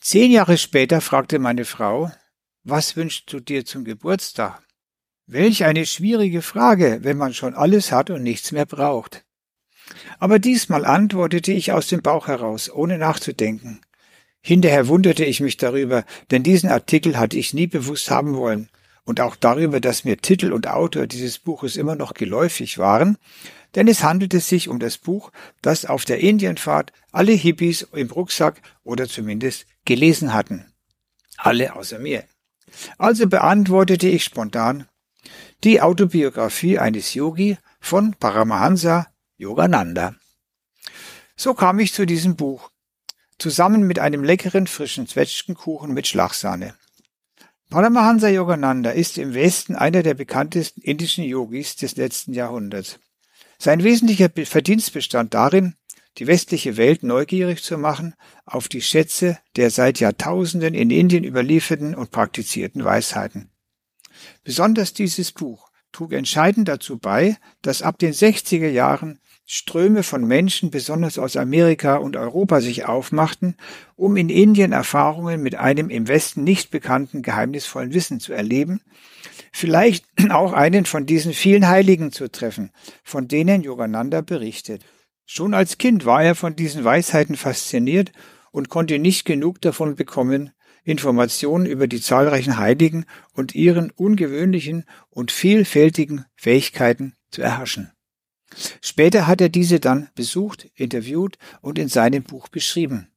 Zehn 0.00 0.30
Jahre 0.30 0.56
später 0.56 1.00
fragte 1.00 1.38
meine 1.38 1.64
Frau, 1.64 2.12
was 2.70 2.96
wünschst 2.96 3.32
du 3.32 3.40
dir 3.40 3.64
zum 3.64 3.84
Geburtstag? 3.84 4.62
Welch 5.26 5.64
eine 5.64 5.86
schwierige 5.86 6.42
Frage, 6.42 7.00
wenn 7.02 7.16
man 7.16 7.34
schon 7.34 7.54
alles 7.54 7.92
hat 7.92 8.10
und 8.10 8.22
nichts 8.22 8.52
mehr 8.52 8.66
braucht. 8.66 9.24
Aber 10.18 10.38
diesmal 10.38 10.84
antwortete 10.84 11.52
ich 11.52 11.72
aus 11.72 11.86
dem 11.86 12.02
Bauch 12.02 12.28
heraus, 12.28 12.70
ohne 12.70 12.98
nachzudenken. 12.98 13.80
Hinterher 14.40 14.88
wunderte 14.88 15.24
ich 15.24 15.40
mich 15.40 15.56
darüber, 15.56 16.04
denn 16.30 16.42
diesen 16.42 16.70
Artikel 16.70 17.18
hatte 17.18 17.38
ich 17.38 17.54
nie 17.54 17.66
bewusst 17.66 18.10
haben 18.10 18.34
wollen 18.34 18.68
und 19.04 19.20
auch 19.20 19.36
darüber, 19.36 19.80
dass 19.80 20.04
mir 20.04 20.18
Titel 20.18 20.52
und 20.52 20.68
Autor 20.68 21.06
dieses 21.06 21.38
Buches 21.38 21.76
immer 21.76 21.96
noch 21.96 22.14
geläufig 22.14 22.78
waren, 22.78 23.16
denn 23.74 23.88
es 23.88 24.02
handelte 24.02 24.40
sich 24.40 24.68
um 24.68 24.78
das 24.78 24.98
Buch, 24.98 25.32
das 25.62 25.86
auf 25.86 26.04
der 26.04 26.20
Indienfahrt 26.20 26.92
alle 27.12 27.32
Hippies 27.32 27.88
im 27.92 28.10
Rucksack 28.10 28.60
oder 28.84 29.08
zumindest 29.08 29.66
gelesen 29.84 30.34
hatten. 30.34 30.66
Alle 31.38 31.74
außer 31.74 31.98
mir. 31.98 32.24
Also 32.98 33.26
beantwortete 33.26 34.08
ich 34.08 34.24
spontan 34.24 34.86
die 35.64 35.80
Autobiografie 35.80 36.78
eines 36.78 37.14
Yogi 37.14 37.58
von 37.80 38.14
Paramahansa 38.14 39.08
Yogananda. 39.36 40.14
So 41.36 41.54
kam 41.54 41.78
ich 41.78 41.92
zu 41.92 42.06
diesem 42.06 42.36
Buch, 42.36 42.70
zusammen 43.38 43.82
mit 43.86 43.98
einem 43.98 44.24
leckeren 44.24 44.66
frischen 44.66 45.06
Zwetschgenkuchen 45.06 45.92
mit 45.92 46.06
Schlagsahne. 46.06 46.74
Paramahansa 47.70 48.28
Yogananda 48.28 48.90
ist 48.90 49.18
im 49.18 49.34
Westen 49.34 49.76
einer 49.76 50.02
der 50.02 50.14
bekanntesten 50.14 50.80
indischen 50.80 51.24
Yogis 51.24 51.76
des 51.76 51.96
letzten 51.96 52.32
Jahrhunderts. 52.32 52.98
Sein 53.58 53.82
wesentlicher 53.84 54.30
Verdienst 54.44 54.92
bestand 54.92 55.34
darin, 55.34 55.74
die 56.18 56.26
westliche 56.26 56.76
Welt 56.76 57.02
neugierig 57.02 57.62
zu 57.62 57.78
machen 57.78 58.14
auf 58.44 58.68
die 58.68 58.82
Schätze 58.82 59.38
der 59.56 59.70
seit 59.70 60.00
Jahrtausenden 60.00 60.74
in 60.74 60.90
Indien 60.90 61.24
überlieferten 61.24 61.94
und 61.94 62.10
praktizierten 62.10 62.84
Weisheiten. 62.84 63.50
Besonders 64.42 64.92
dieses 64.92 65.32
Buch 65.32 65.70
trug 65.92 66.12
entscheidend 66.12 66.68
dazu 66.68 66.98
bei, 66.98 67.36
dass 67.62 67.82
ab 67.82 67.98
den 67.98 68.12
60er 68.12 68.68
Jahren 68.68 69.20
Ströme 69.50 70.02
von 70.02 70.26
Menschen, 70.26 70.70
besonders 70.70 71.18
aus 71.18 71.36
Amerika 71.36 71.96
und 71.96 72.16
Europa, 72.16 72.60
sich 72.60 72.84
aufmachten, 72.84 73.56
um 73.96 74.18
in 74.18 74.28
Indien 74.28 74.72
Erfahrungen 74.72 75.42
mit 75.42 75.54
einem 75.54 75.88
im 75.88 76.06
Westen 76.06 76.44
nicht 76.44 76.70
bekannten 76.70 77.22
geheimnisvollen 77.22 77.94
Wissen 77.94 78.20
zu 78.20 78.34
erleben, 78.34 78.82
vielleicht 79.50 80.04
auch 80.30 80.52
einen 80.52 80.84
von 80.84 81.06
diesen 81.06 81.32
vielen 81.32 81.66
Heiligen 81.66 82.12
zu 82.12 82.30
treffen, 82.30 82.70
von 83.02 83.26
denen 83.26 83.62
Yogananda 83.62 84.20
berichtet. 84.20 84.84
Schon 85.30 85.52
als 85.52 85.76
Kind 85.76 86.06
war 86.06 86.24
er 86.24 86.34
von 86.34 86.56
diesen 86.56 86.84
Weisheiten 86.84 87.36
fasziniert 87.36 88.12
und 88.50 88.70
konnte 88.70 88.98
nicht 88.98 89.26
genug 89.26 89.60
davon 89.60 89.94
bekommen, 89.94 90.52
Informationen 90.84 91.66
über 91.66 91.86
die 91.86 92.00
zahlreichen 92.00 92.56
Heiligen 92.56 93.04
und 93.34 93.54
ihren 93.54 93.90
ungewöhnlichen 93.90 94.86
und 95.10 95.30
vielfältigen 95.30 96.24
Fähigkeiten 96.34 97.12
zu 97.30 97.42
erhaschen. 97.42 97.92
Später 98.80 99.26
hat 99.26 99.42
er 99.42 99.50
diese 99.50 99.80
dann 99.80 100.08
besucht, 100.14 100.70
interviewt 100.74 101.36
und 101.60 101.78
in 101.78 101.88
seinem 101.88 102.22
Buch 102.22 102.48
beschrieben. 102.48 103.08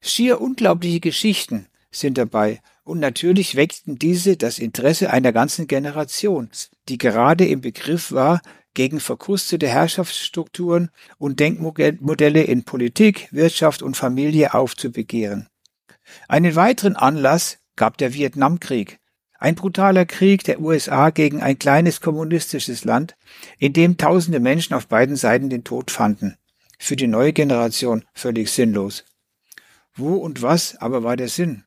Schier 0.00 0.40
unglaubliche 0.40 1.00
Geschichten 1.00 1.66
sind 1.90 2.16
dabei 2.16 2.60
und 2.84 3.00
natürlich 3.00 3.56
weckten 3.56 3.98
diese 3.98 4.36
das 4.36 4.60
Interesse 4.60 5.10
einer 5.10 5.32
ganzen 5.32 5.66
Generation, 5.66 6.48
die 6.88 6.98
gerade 6.98 7.44
im 7.44 7.60
Begriff 7.60 8.12
war, 8.12 8.40
gegen 8.74 9.00
verkrustete 9.00 9.68
Herrschaftsstrukturen 9.68 10.90
und 11.18 11.40
Denkmodelle 11.40 12.42
in 12.42 12.64
Politik, 12.64 13.28
Wirtschaft 13.30 13.82
und 13.82 13.96
Familie 13.96 14.54
aufzubegehren. 14.54 15.48
Einen 16.28 16.54
weiteren 16.56 16.96
Anlass 16.96 17.58
gab 17.76 17.96
der 17.98 18.12
Vietnamkrieg, 18.12 18.98
ein 19.38 19.56
brutaler 19.56 20.06
Krieg 20.06 20.44
der 20.44 20.60
USA 20.60 21.10
gegen 21.10 21.42
ein 21.42 21.58
kleines 21.58 22.00
kommunistisches 22.00 22.84
Land, 22.84 23.16
in 23.58 23.72
dem 23.72 23.96
tausende 23.96 24.40
Menschen 24.40 24.74
auf 24.74 24.86
beiden 24.86 25.16
Seiten 25.16 25.50
den 25.50 25.64
Tod 25.64 25.90
fanden. 25.90 26.36
Für 26.78 26.96
die 26.96 27.06
neue 27.06 27.32
Generation 27.32 28.04
völlig 28.14 28.50
sinnlos. 28.50 29.04
Wo 29.94 30.14
und 30.14 30.42
was 30.42 30.76
aber 30.76 31.02
war 31.02 31.16
der 31.16 31.28
Sinn? 31.28 31.64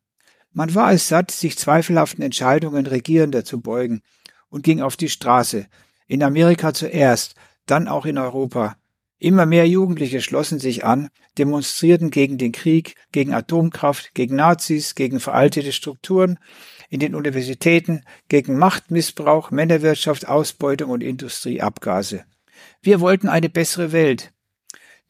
Man 0.51 0.73
war 0.73 0.91
es 0.91 1.07
satt, 1.07 1.29
sich 1.29 1.57
zweifelhaften 1.57 2.23
Entscheidungen 2.23 2.87
Regierender 2.87 3.45
zu 3.45 3.61
beugen 3.61 4.01
und 4.49 4.63
ging 4.63 4.81
auf 4.81 4.97
die 4.97 5.09
Straße. 5.09 5.67
In 6.07 6.23
Amerika 6.23 6.73
zuerst, 6.73 7.35
dann 7.65 7.87
auch 7.87 8.05
in 8.05 8.17
Europa. 8.17 8.77
Immer 9.19 9.45
mehr 9.45 9.67
Jugendliche 9.67 10.21
schlossen 10.21 10.59
sich 10.59 10.85
an, 10.85 11.09
demonstrierten 11.37 12.11
gegen 12.11 12.37
den 12.37 12.51
Krieg, 12.51 12.95
gegen 13.11 13.33
Atomkraft, 13.33 14.13
gegen 14.13 14.35
Nazis, 14.35 14.95
gegen 14.95 15.19
veraltete 15.19 15.71
Strukturen 15.71 16.39
in 16.89 16.99
den 16.99 17.15
Universitäten 17.15 18.03
gegen 18.29 18.57
Machtmissbrauch, 18.57 19.51
Männerwirtschaft, 19.51 20.27
Ausbeutung 20.27 20.91
und 20.91 21.01
Industrieabgase. 21.03 22.25
Wir 22.81 22.99
wollten 23.01 23.27
eine 23.27 23.49
bessere 23.49 23.91
Welt. 23.91 24.33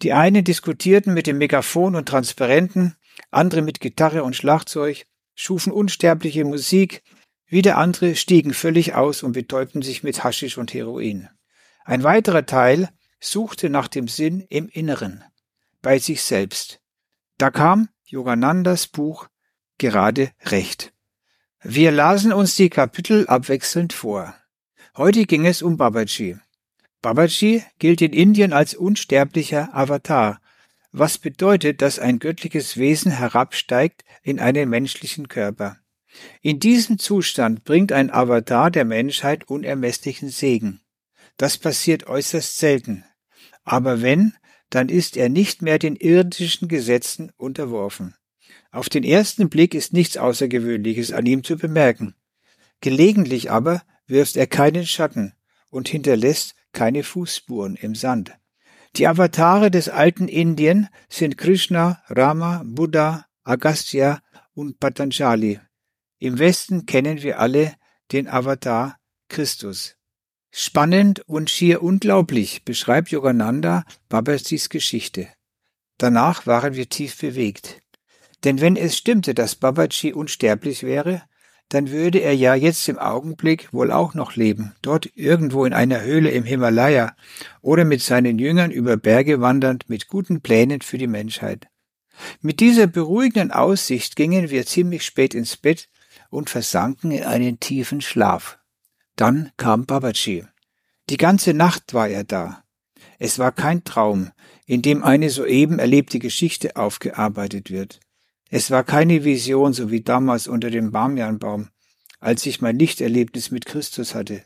Die 0.01 0.13
einen 0.13 0.43
diskutierten 0.43 1.13
mit 1.13 1.27
dem 1.27 1.37
Megafon 1.37 1.95
und 1.95 2.07
Transparenten, 2.07 2.95
andere 3.31 3.61
mit 3.61 3.79
Gitarre 3.79 4.23
und 4.23 4.35
Schlagzeug, 4.35 5.05
schufen 5.35 5.71
unsterbliche 5.71 6.45
Musik, 6.45 7.03
wieder 7.47 7.77
andere 7.77 8.15
stiegen 8.15 8.53
völlig 8.53 8.93
aus 8.93 9.23
und 9.23 9.31
betäubten 9.31 9.81
sich 9.81 10.03
mit 10.03 10.23
Haschisch 10.23 10.57
und 10.57 10.73
Heroin. 10.73 11.29
Ein 11.85 12.03
weiterer 12.03 12.45
Teil 12.45 12.89
suchte 13.19 13.69
nach 13.69 13.87
dem 13.87 14.07
Sinn 14.07 14.41
im 14.49 14.67
Inneren, 14.67 15.23
bei 15.81 15.99
sich 15.99 16.21
selbst. 16.21 16.81
Da 17.37 17.49
kam 17.49 17.89
Yoganandas 18.05 18.87
Buch 18.87 19.27
gerade 19.77 20.31
recht. 20.45 20.93
Wir 21.61 21.91
lasen 21.91 22.33
uns 22.33 22.55
die 22.55 22.69
Kapitel 22.69 23.27
abwechselnd 23.27 23.93
vor. 23.93 24.35
Heute 24.95 25.25
ging 25.25 25.45
es 25.45 25.61
um 25.61 25.77
Babaji. 25.77 26.37
Babaji 27.01 27.63
gilt 27.79 28.01
in 28.01 28.13
Indien 28.13 28.53
als 28.53 28.73
unsterblicher 28.73 29.69
Avatar, 29.73 30.41
was 30.91 31.17
bedeutet, 31.17 31.81
dass 31.81 31.99
ein 31.99 32.19
göttliches 32.19 32.77
Wesen 32.77 33.11
herabsteigt 33.11 34.03
in 34.23 34.39
einen 34.39 34.69
menschlichen 34.69 35.27
Körper. 35.27 35.77
In 36.41 36.59
diesem 36.59 36.99
Zustand 36.99 37.63
bringt 37.63 37.91
ein 37.91 38.11
Avatar 38.11 38.71
der 38.71 38.85
Menschheit 38.85 39.47
unermesslichen 39.49 40.29
Segen. 40.29 40.81
Das 41.37 41.57
passiert 41.57 42.07
äußerst 42.07 42.57
selten. 42.57 43.03
Aber 43.63 44.01
wenn, 44.01 44.33
dann 44.69 44.89
ist 44.89 45.17
er 45.17 45.29
nicht 45.29 45.61
mehr 45.61 45.79
den 45.79 45.95
irdischen 45.95 46.67
Gesetzen 46.67 47.31
unterworfen. 47.37 48.15
Auf 48.71 48.89
den 48.89 49.03
ersten 49.03 49.49
Blick 49.49 49.73
ist 49.73 49.93
nichts 49.93 50.17
Außergewöhnliches 50.17 51.11
an 51.11 51.25
ihm 51.25 51.43
zu 51.43 51.57
bemerken. 51.57 52.15
Gelegentlich 52.81 53.49
aber 53.49 53.81
wirft 54.07 54.35
er 54.37 54.47
keinen 54.47 54.85
Schatten 54.85 55.33
und 55.69 55.89
hinterlässt 55.89 56.55
keine 56.73 57.03
Fußspuren 57.03 57.75
im 57.75 57.95
Sand. 57.95 58.33
Die 58.95 59.07
Avatare 59.07 59.69
des 59.69 59.89
alten 59.89 60.27
Indien 60.27 60.89
sind 61.09 61.37
Krishna, 61.37 62.01
Rama, 62.07 62.63
Buddha, 62.65 63.25
Agastya 63.43 64.21
und 64.53 64.79
Patanjali. 64.79 65.59
Im 66.19 66.39
Westen 66.39 66.85
kennen 66.85 67.21
wir 67.21 67.39
alle 67.39 67.73
den 68.11 68.27
Avatar 68.27 68.97
Christus. 69.29 69.95
Spannend 70.51 71.19
und 71.27 71.49
schier 71.49 71.83
unglaublich 71.83 72.63
beschreibt 72.65 73.09
Yogananda 73.09 73.83
Babajis 74.09 74.69
Geschichte. 74.69 75.27
Danach 75.97 76.47
waren 76.47 76.75
wir 76.75 76.89
tief 76.89 77.19
bewegt. 77.19 77.81
Denn 78.43 78.61
wenn 78.61 78.75
es 78.75 78.97
stimmte, 78.97 79.33
dass 79.33 79.55
Babaji 79.55 80.13
unsterblich 80.13 80.83
wäre, 80.83 81.23
dann 81.69 81.91
würde 81.91 82.19
er 82.19 82.33
ja 82.33 82.55
jetzt 82.55 82.87
im 82.87 82.97
Augenblick 82.97 83.73
wohl 83.73 83.91
auch 83.91 84.13
noch 84.13 84.35
leben, 84.35 84.73
dort 84.81 85.09
irgendwo 85.15 85.65
in 85.65 85.73
einer 85.73 86.01
Höhle 86.01 86.29
im 86.31 86.45
Himalaya 86.45 87.15
oder 87.61 87.83
mit 87.83 88.01
seinen 88.01 88.39
Jüngern 88.39 88.71
über 88.71 88.95
Berge 88.95 89.41
wandernd 89.41 89.89
mit 89.89 90.07
guten 90.07 90.41
Plänen 90.41 90.81
für 90.81 90.97
die 90.97 91.07
Menschheit. 91.07 91.67
Mit 92.41 92.61
dieser 92.61 92.87
beruhigenden 92.87 93.51
Aussicht 93.51 94.15
gingen 94.15 94.49
wir 94.49 94.65
ziemlich 94.65 95.03
spät 95.03 95.35
ins 95.35 95.57
Bett 95.57 95.89
und 96.29 96.49
versanken 96.49 97.11
in 97.11 97.23
einen 97.23 97.59
tiefen 97.59 98.01
Schlaf. 98.01 98.59
Dann 99.15 99.51
kam 99.57 99.85
Babaji. 99.85 100.45
Die 101.09 101.17
ganze 101.17 101.53
Nacht 101.53 101.93
war 101.93 102.07
er 102.07 102.23
da. 102.23 102.63
Es 103.19 103.39
war 103.39 103.51
kein 103.51 103.83
Traum, 103.83 104.31
in 104.65 104.81
dem 104.81 105.03
eine 105.03 105.29
soeben 105.29 105.79
erlebte 105.79 106.19
Geschichte 106.19 106.75
aufgearbeitet 106.75 107.71
wird. 107.71 107.99
Es 108.49 108.71
war 108.71 108.83
keine 108.83 109.23
Vision, 109.23 109.73
so 109.73 109.91
wie 109.91 110.01
damals 110.01 110.47
unter 110.47 110.69
dem 110.69 110.91
Bamianbaum, 110.91 111.69
als 112.19 112.45
ich 112.45 112.61
mein 112.61 112.77
Lichterlebnis 112.77 113.51
mit 113.51 113.65
Christus 113.65 114.15
hatte. 114.15 114.43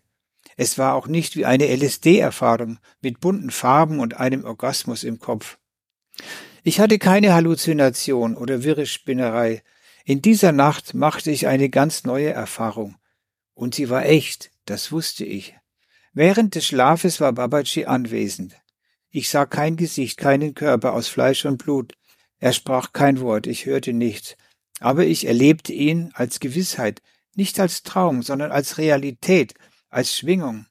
Es 0.58 0.78
war 0.78 0.96
auch 0.96 1.08
nicht 1.08 1.36
wie 1.36 1.46
eine 1.46 1.68
LSD-Erfahrung 1.76 2.80
mit 3.02 3.20
bunten 3.20 3.52
Farben 3.52 4.00
und 4.00 4.18
einem 4.18 4.44
Orgasmus 4.44 5.04
im 5.04 5.20
Kopf. 5.20 5.58
Ich 6.64 6.80
hatte 6.80 7.00
keine 7.00 7.34
Halluzination 7.34 8.36
oder 8.36 8.64
wirre 8.64 8.86
Spinnerei. 8.86 9.64
In 10.06 10.22
dieser 10.22 10.52
Nacht 10.52 10.94
machte 10.94 11.32
ich 11.32 11.48
eine 11.48 11.70
ganz 11.70 12.04
neue 12.04 12.30
Erfahrung. 12.30 12.96
Und 13.54 13.76
sie 13.76 13.90
war 13.90 14.06
echt, 14.06 14.52
das 14.66 14.92
wusste 14.92 15.26
ich. 15.26 15.56
Während 16.14 16.56
des 16.56 16.66
Schlafes 16.66 17.22
war 17.22 17.34
Babaji 17.34 17.86
anwesend. 17.86 18.56
Ich 19.10 19.30
sah 19.30 19.46
kein 19.46 19.76
Gesicht, 19.76 20.18
keinen 20.18 20.56
Körper 20.56 20.94
aus 20.94 21.08
Fleisch 21.08 21.46
und 21.46 21.58
Blut, 21.58 21.94
er 22.42 22.54
sprach 22.54 22.92
kein 22.92 23.20
Wort, 23.20 23.46
ich 23.46 23.68
hörte 23.68 23.94
nichts, 23.94 24.36
aber 24.80 25.06
ich 25.06 25.28
erlebte 25.28 25.74
ihn 25.74 26.12
als 26.16 26.40
Gewissheit, 26.40 27.04
nicht 27.36 27.60
als 27.60 27.84
Traum, 27.84 28.24
sondern 28.24 28.52
als 28.52 28.80
Realität, 28.80 29.54
als 29.90 30.18
Schwingung. 30.18 30.66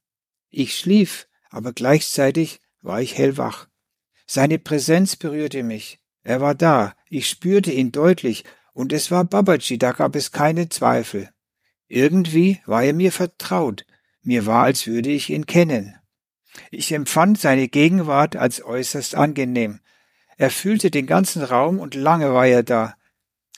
Ich 0.50 0.76
schlief, 0.76 1.28
aber 1.48 1.72
gleichzeitig 1.72 2.60
war 2.82 3.00
ich 3.00 3.16
hellwach. 3.16 3.68
Seine 4.26 4.58
Präsenz 4.58 5.14
berührte 5.14 5.62
mich. 5.62 6.00
Er 6.24 6.40
war 6.40 6.56
da, 6.56 6.94
ich 7.08 7.28
spürte 7.28 7.70
ihn 7.70 7.92
deutlich, 7.92 8.44
und 8.72 8.92
es 8.92 9.10
war 9.10 9.24
Babaji, 9.24 9.78
da 9.78 9.92
gab 9.92 10.16
es 10.16 10.32
keine 10.32 10.68
Zweifel. 10.68 11.30
Irgendwie 11.88 12.60
war 12.66 12.82
er 12.84 12.94
mir 12.94 13.12
vertraut, 13.12 13.84
mir 14.22 14.46
war, 14.46 14.64
als 14.64 14.86
würde 14.86 15.10
ich 15.10 15.30
ihn 15.30 15.46
kennen. 15.46 15.96
Ich 16.70 16.92
empfand 16.92 17.40
seine 17.40 17.68
Gegenwart 17.68 18.36
als 18.36 18.62
äußerst 18.62 19.14
angenehm, 19.14 19.80
er 20.40 20.48
fühlte 20.48 20.90
den 20.90 21.06
ganzen 21.06 21.42
Raum 21.42 21.78
und 21.78 21.94
lange 21.94 22.32
war 22.32 22.46
er 22.46 22.62
da. 22.62 22.96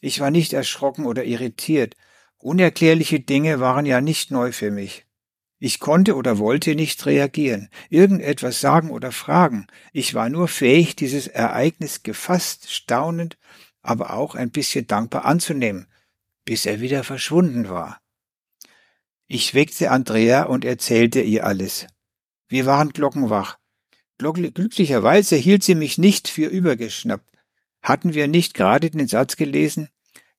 Ich 0.00 0.18
war 0.18 0.32
nicht 0.32 0.52
erschrocken 0.52 1.06
oder 1.06 1.22
irritiert. 1.22 1.94
Unerklärliche 2.38 3.20
Dinge 3.20 3.60
waren 3.60 3.86
ja 3.86 4.00
nicht 4.00 4.32
neu 4.32 4.50
für 4.50 4.72
mich. 4.72 5.06
Ich 5.60 5.78
konnte 5.78 6.16
oder 6.16 6.38
wollte 6.38 6.74
nicht 6.74 7.06
reagieren, 7.06 7.68
irgendetwas 7.88 8.60
sagen 8.60 8.90
oder 8.90 9.12
fragen. 9.12 9.68
Ich 9.92 10.14
war 10.14 10.28
nur 10.28 10.48
fähig, 10.48 10.96
dieses 10.96 11.28
Ereignis 11.28 12.02
gefasst, 12.02 12.68
staunend, 12.72 13.38
aber 13.82 14.14
auch 14.14 14.34
ein 14.34 14.50
bisschen 14.50 14.86
dankbar 14.86 15.24
anzunehmen, 15.24 15.86
bis 16.44 16.66
er 16.66 16.80
wieder 16.80 17.04
verschwunden 17.04 17.68
war. 17.68 18.00
Ich 19.26 19.54
weckte 19.54 19.90
Andrea 19.90 20.44
und 20.44 20.64
erzählte 20.64 21.20
ihr 21.20 21.46
alles. 21.46 21.86
Wir 22.48 22.66
waren 22.66 22.90
glockenwach. 22.90 23.58
Glücklicherweise 24.18 25.36
hielt 25.36 25.64
sie 25.64 25.74
mich 25.74 25.98
nicht 25.98 26.28
für 26.28 26.46
übergeschnappt. 26.46 27.28
Hatten 27.82 28.14
wir 28.14 28.28
nicht 28.28 28.54
gerade 28.54 28.90
den 28.90 29.08
Satz 29.08 29.36
gelesen? 29.36 29.88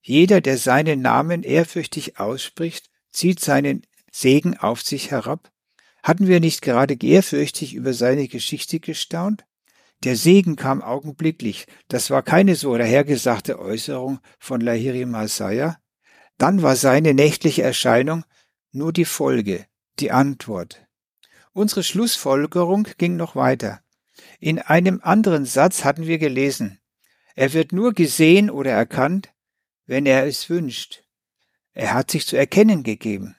Jeder, 0.01 0.41
der 0.41 0.57
seinen 0.57 1.01
Namen 1.01 1.43
ehrfürchtig 1.43 2.19
ausspricht, 2.19 2.89
zieht 3.11 3.39
seinen 3.39 3.85
Segen 4.11 4.57
auf 4.57 4.81
sich 4.81 5.11
herab? 5.11 5.51
Hatten 6.03 6.27
wir 6.27 6.39
nicht 6.39 6.61
gerade 6.61 6.97
ehrfürchtig 7.01 7.73
über 7.73 7.93
seine 7.93 8.27
Geschichte 8.27 8.79
gestaunt? 8.79 9.45
Der 10.03 10.17
Segen 10.17 10.55
kam 10.55 10.81
augenblicklich. 10.81 11.65
Das 11.87 12.09
war 12.09 12.23
keine 12.23 12.55
so 12.55 12.77
dahergesagte 12.77 13.57
Äußerung 13.59 14.19
von 14.37 14.59
Lahiri 14.59 15.05
Masaya. 15.05 15.77
Dann 16.37 16.61
war 16.61 16.75
seine 16.75 17.13
nächtliche 17.13 17.63
Erscheinung 17.63 18.25
nur 18.71 18.91
die 18.91 19.05
Folge, 19.05 19.65
die 19.99 20.11
Antwort. 20.11 20.85
Unsere 21.53 21.83
Schlussfolgerung 21.83 22.87
ging 22.97 23.15
noch 23.15 23.35
weiter. 23.35 23.81
In 24.39 24.59
einem 24.59 24.99
anderen 25.03 25.45
Satz 25.45 25.83
hatten 25.83 26.05
wir 26.05 26.17
gelesen, 26.17 26.79
er 27.35 27.53
wird 27.53 27.71
nur 27.71 27.93
gesehen 27.93 28.49
oder 28.49 28.71
erkannt, 28.71 29.33
wenn 29.85 30.05
er 30.05 30.25
es 30.25 30.49
wünscht. 30.49 31.03
Er 31.71 31.93
hat 31.93 32.11
sich 32.11 32.27
zu 32.27 32.35
erkennen 32.35 32.83
gegeben. 32.83 33.35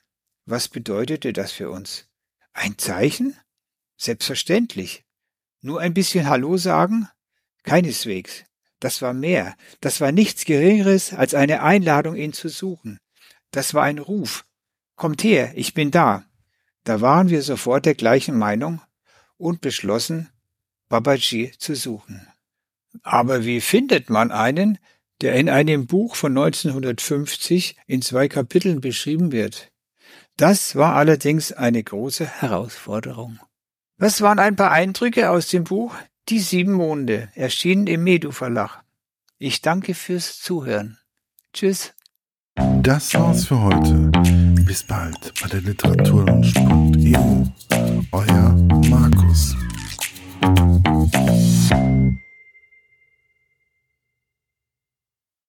Was 0.46 0.68
bedeutete 0.68 1.33
das 1.33 1.53
für 1.53 1.70
uns? 1.70 2.09
Ein 2.53 2.77
Zeichen? 2.79 3.37
Selbstverständlich. 3.96 5.03
Nur 5.64 5.81
ein 5.81 5.94
bisschen 5.94 6.29
Hallo 6.29 6.59
sagen? 6.59 7.09
Keineswegs. 7.62 8.44
Das 8.81 9.00
war 9.00 9.14
mehr. 9.14 9.57
Das 9.81 10.03
war 10.03 10.12
nichts 10.12 10.44
Geringeres 10.44 11.14
als 11.14 11.33
eine 11.33 11.62
Einladung, 11.62 12.16
ihn 12.16 12.35
zu 12.35 12.50
suchen. 12.50 13.00
Das 13.50 13.72
war 13.72 13.85
ein 13.85 13.98
Ruf. 13.98 14.44
Kommt 14.94 15.24
her, 15.24 15.53
ich 15.57 15.72
bin 15.72 15.90
da. 15.90 16.27
Da 16.85 17.00
waren 17.00 17.31
wir 17.31 17.40
sofort 17.40 17.87
der 17.87 17.94
gleichen 17.94 18.37
Meinung 18.37 18.83
und 19.38 19.62
beschlossen, 19.62 20.29
Babaji 20.90 21.53
zu 21.57 21.74
suchen. 21.74 22.29
Aber 23.03 23.46
wie 23.46 23.62
findet 23.62 24.11
man 24.11 24.33
einen, 24.33 24.77
der 25.22 25.35
in 25.37 25.48
einem 25.48 25.87
Buch 25.87 26.14
von 26.14 26.33
1950 26.33 27.79
in 27.87 28.03
zwei 28.03 28.29
Kapiteln 28.29 28.83
beschrieben 28.83 29.33
wird? 29.33 29.72
Das 30.37 30.77
war 30.77 30.94
allerdings 30.94 31.53
eine 31.53 31.83
große 31.83 32.27
Herausforderung. 32.42 33.40
Das 33.98 34.20
waren 34.20 34.38
ein 34.38 34.57
paar 34.57 34.70
Eindrücke 34.72 35.30
aus 35.30 35.48
dem 35.48 35.64
Buch 35.64 35.94
Die 36.28 36.40
sieben 36.40 36.72
Monde, 36.72 37.28
erschienen 37.35 37.87
im 37.87 38.02
Medu 38.02 38.30
Verlag. 38.30 38.83
Ich 39.38 39.61
danke 39.61 39.94
fürs 39.94 40.38
Zuhören. 40.38 40.98
Tschüss. 41.52 41.92
Das 42.83 43.14
war's 43.14 43.46
für 43.46 43.61
heute. 43.61 44.11
Bis 44.64 44.85
bald 44.85 45.35
bei 45.42 45.48
der 45.48 45.61
Literaturlunch.eu. 45.61 47.44
Euer 48.12 48.54
Markus. 48.88 49.54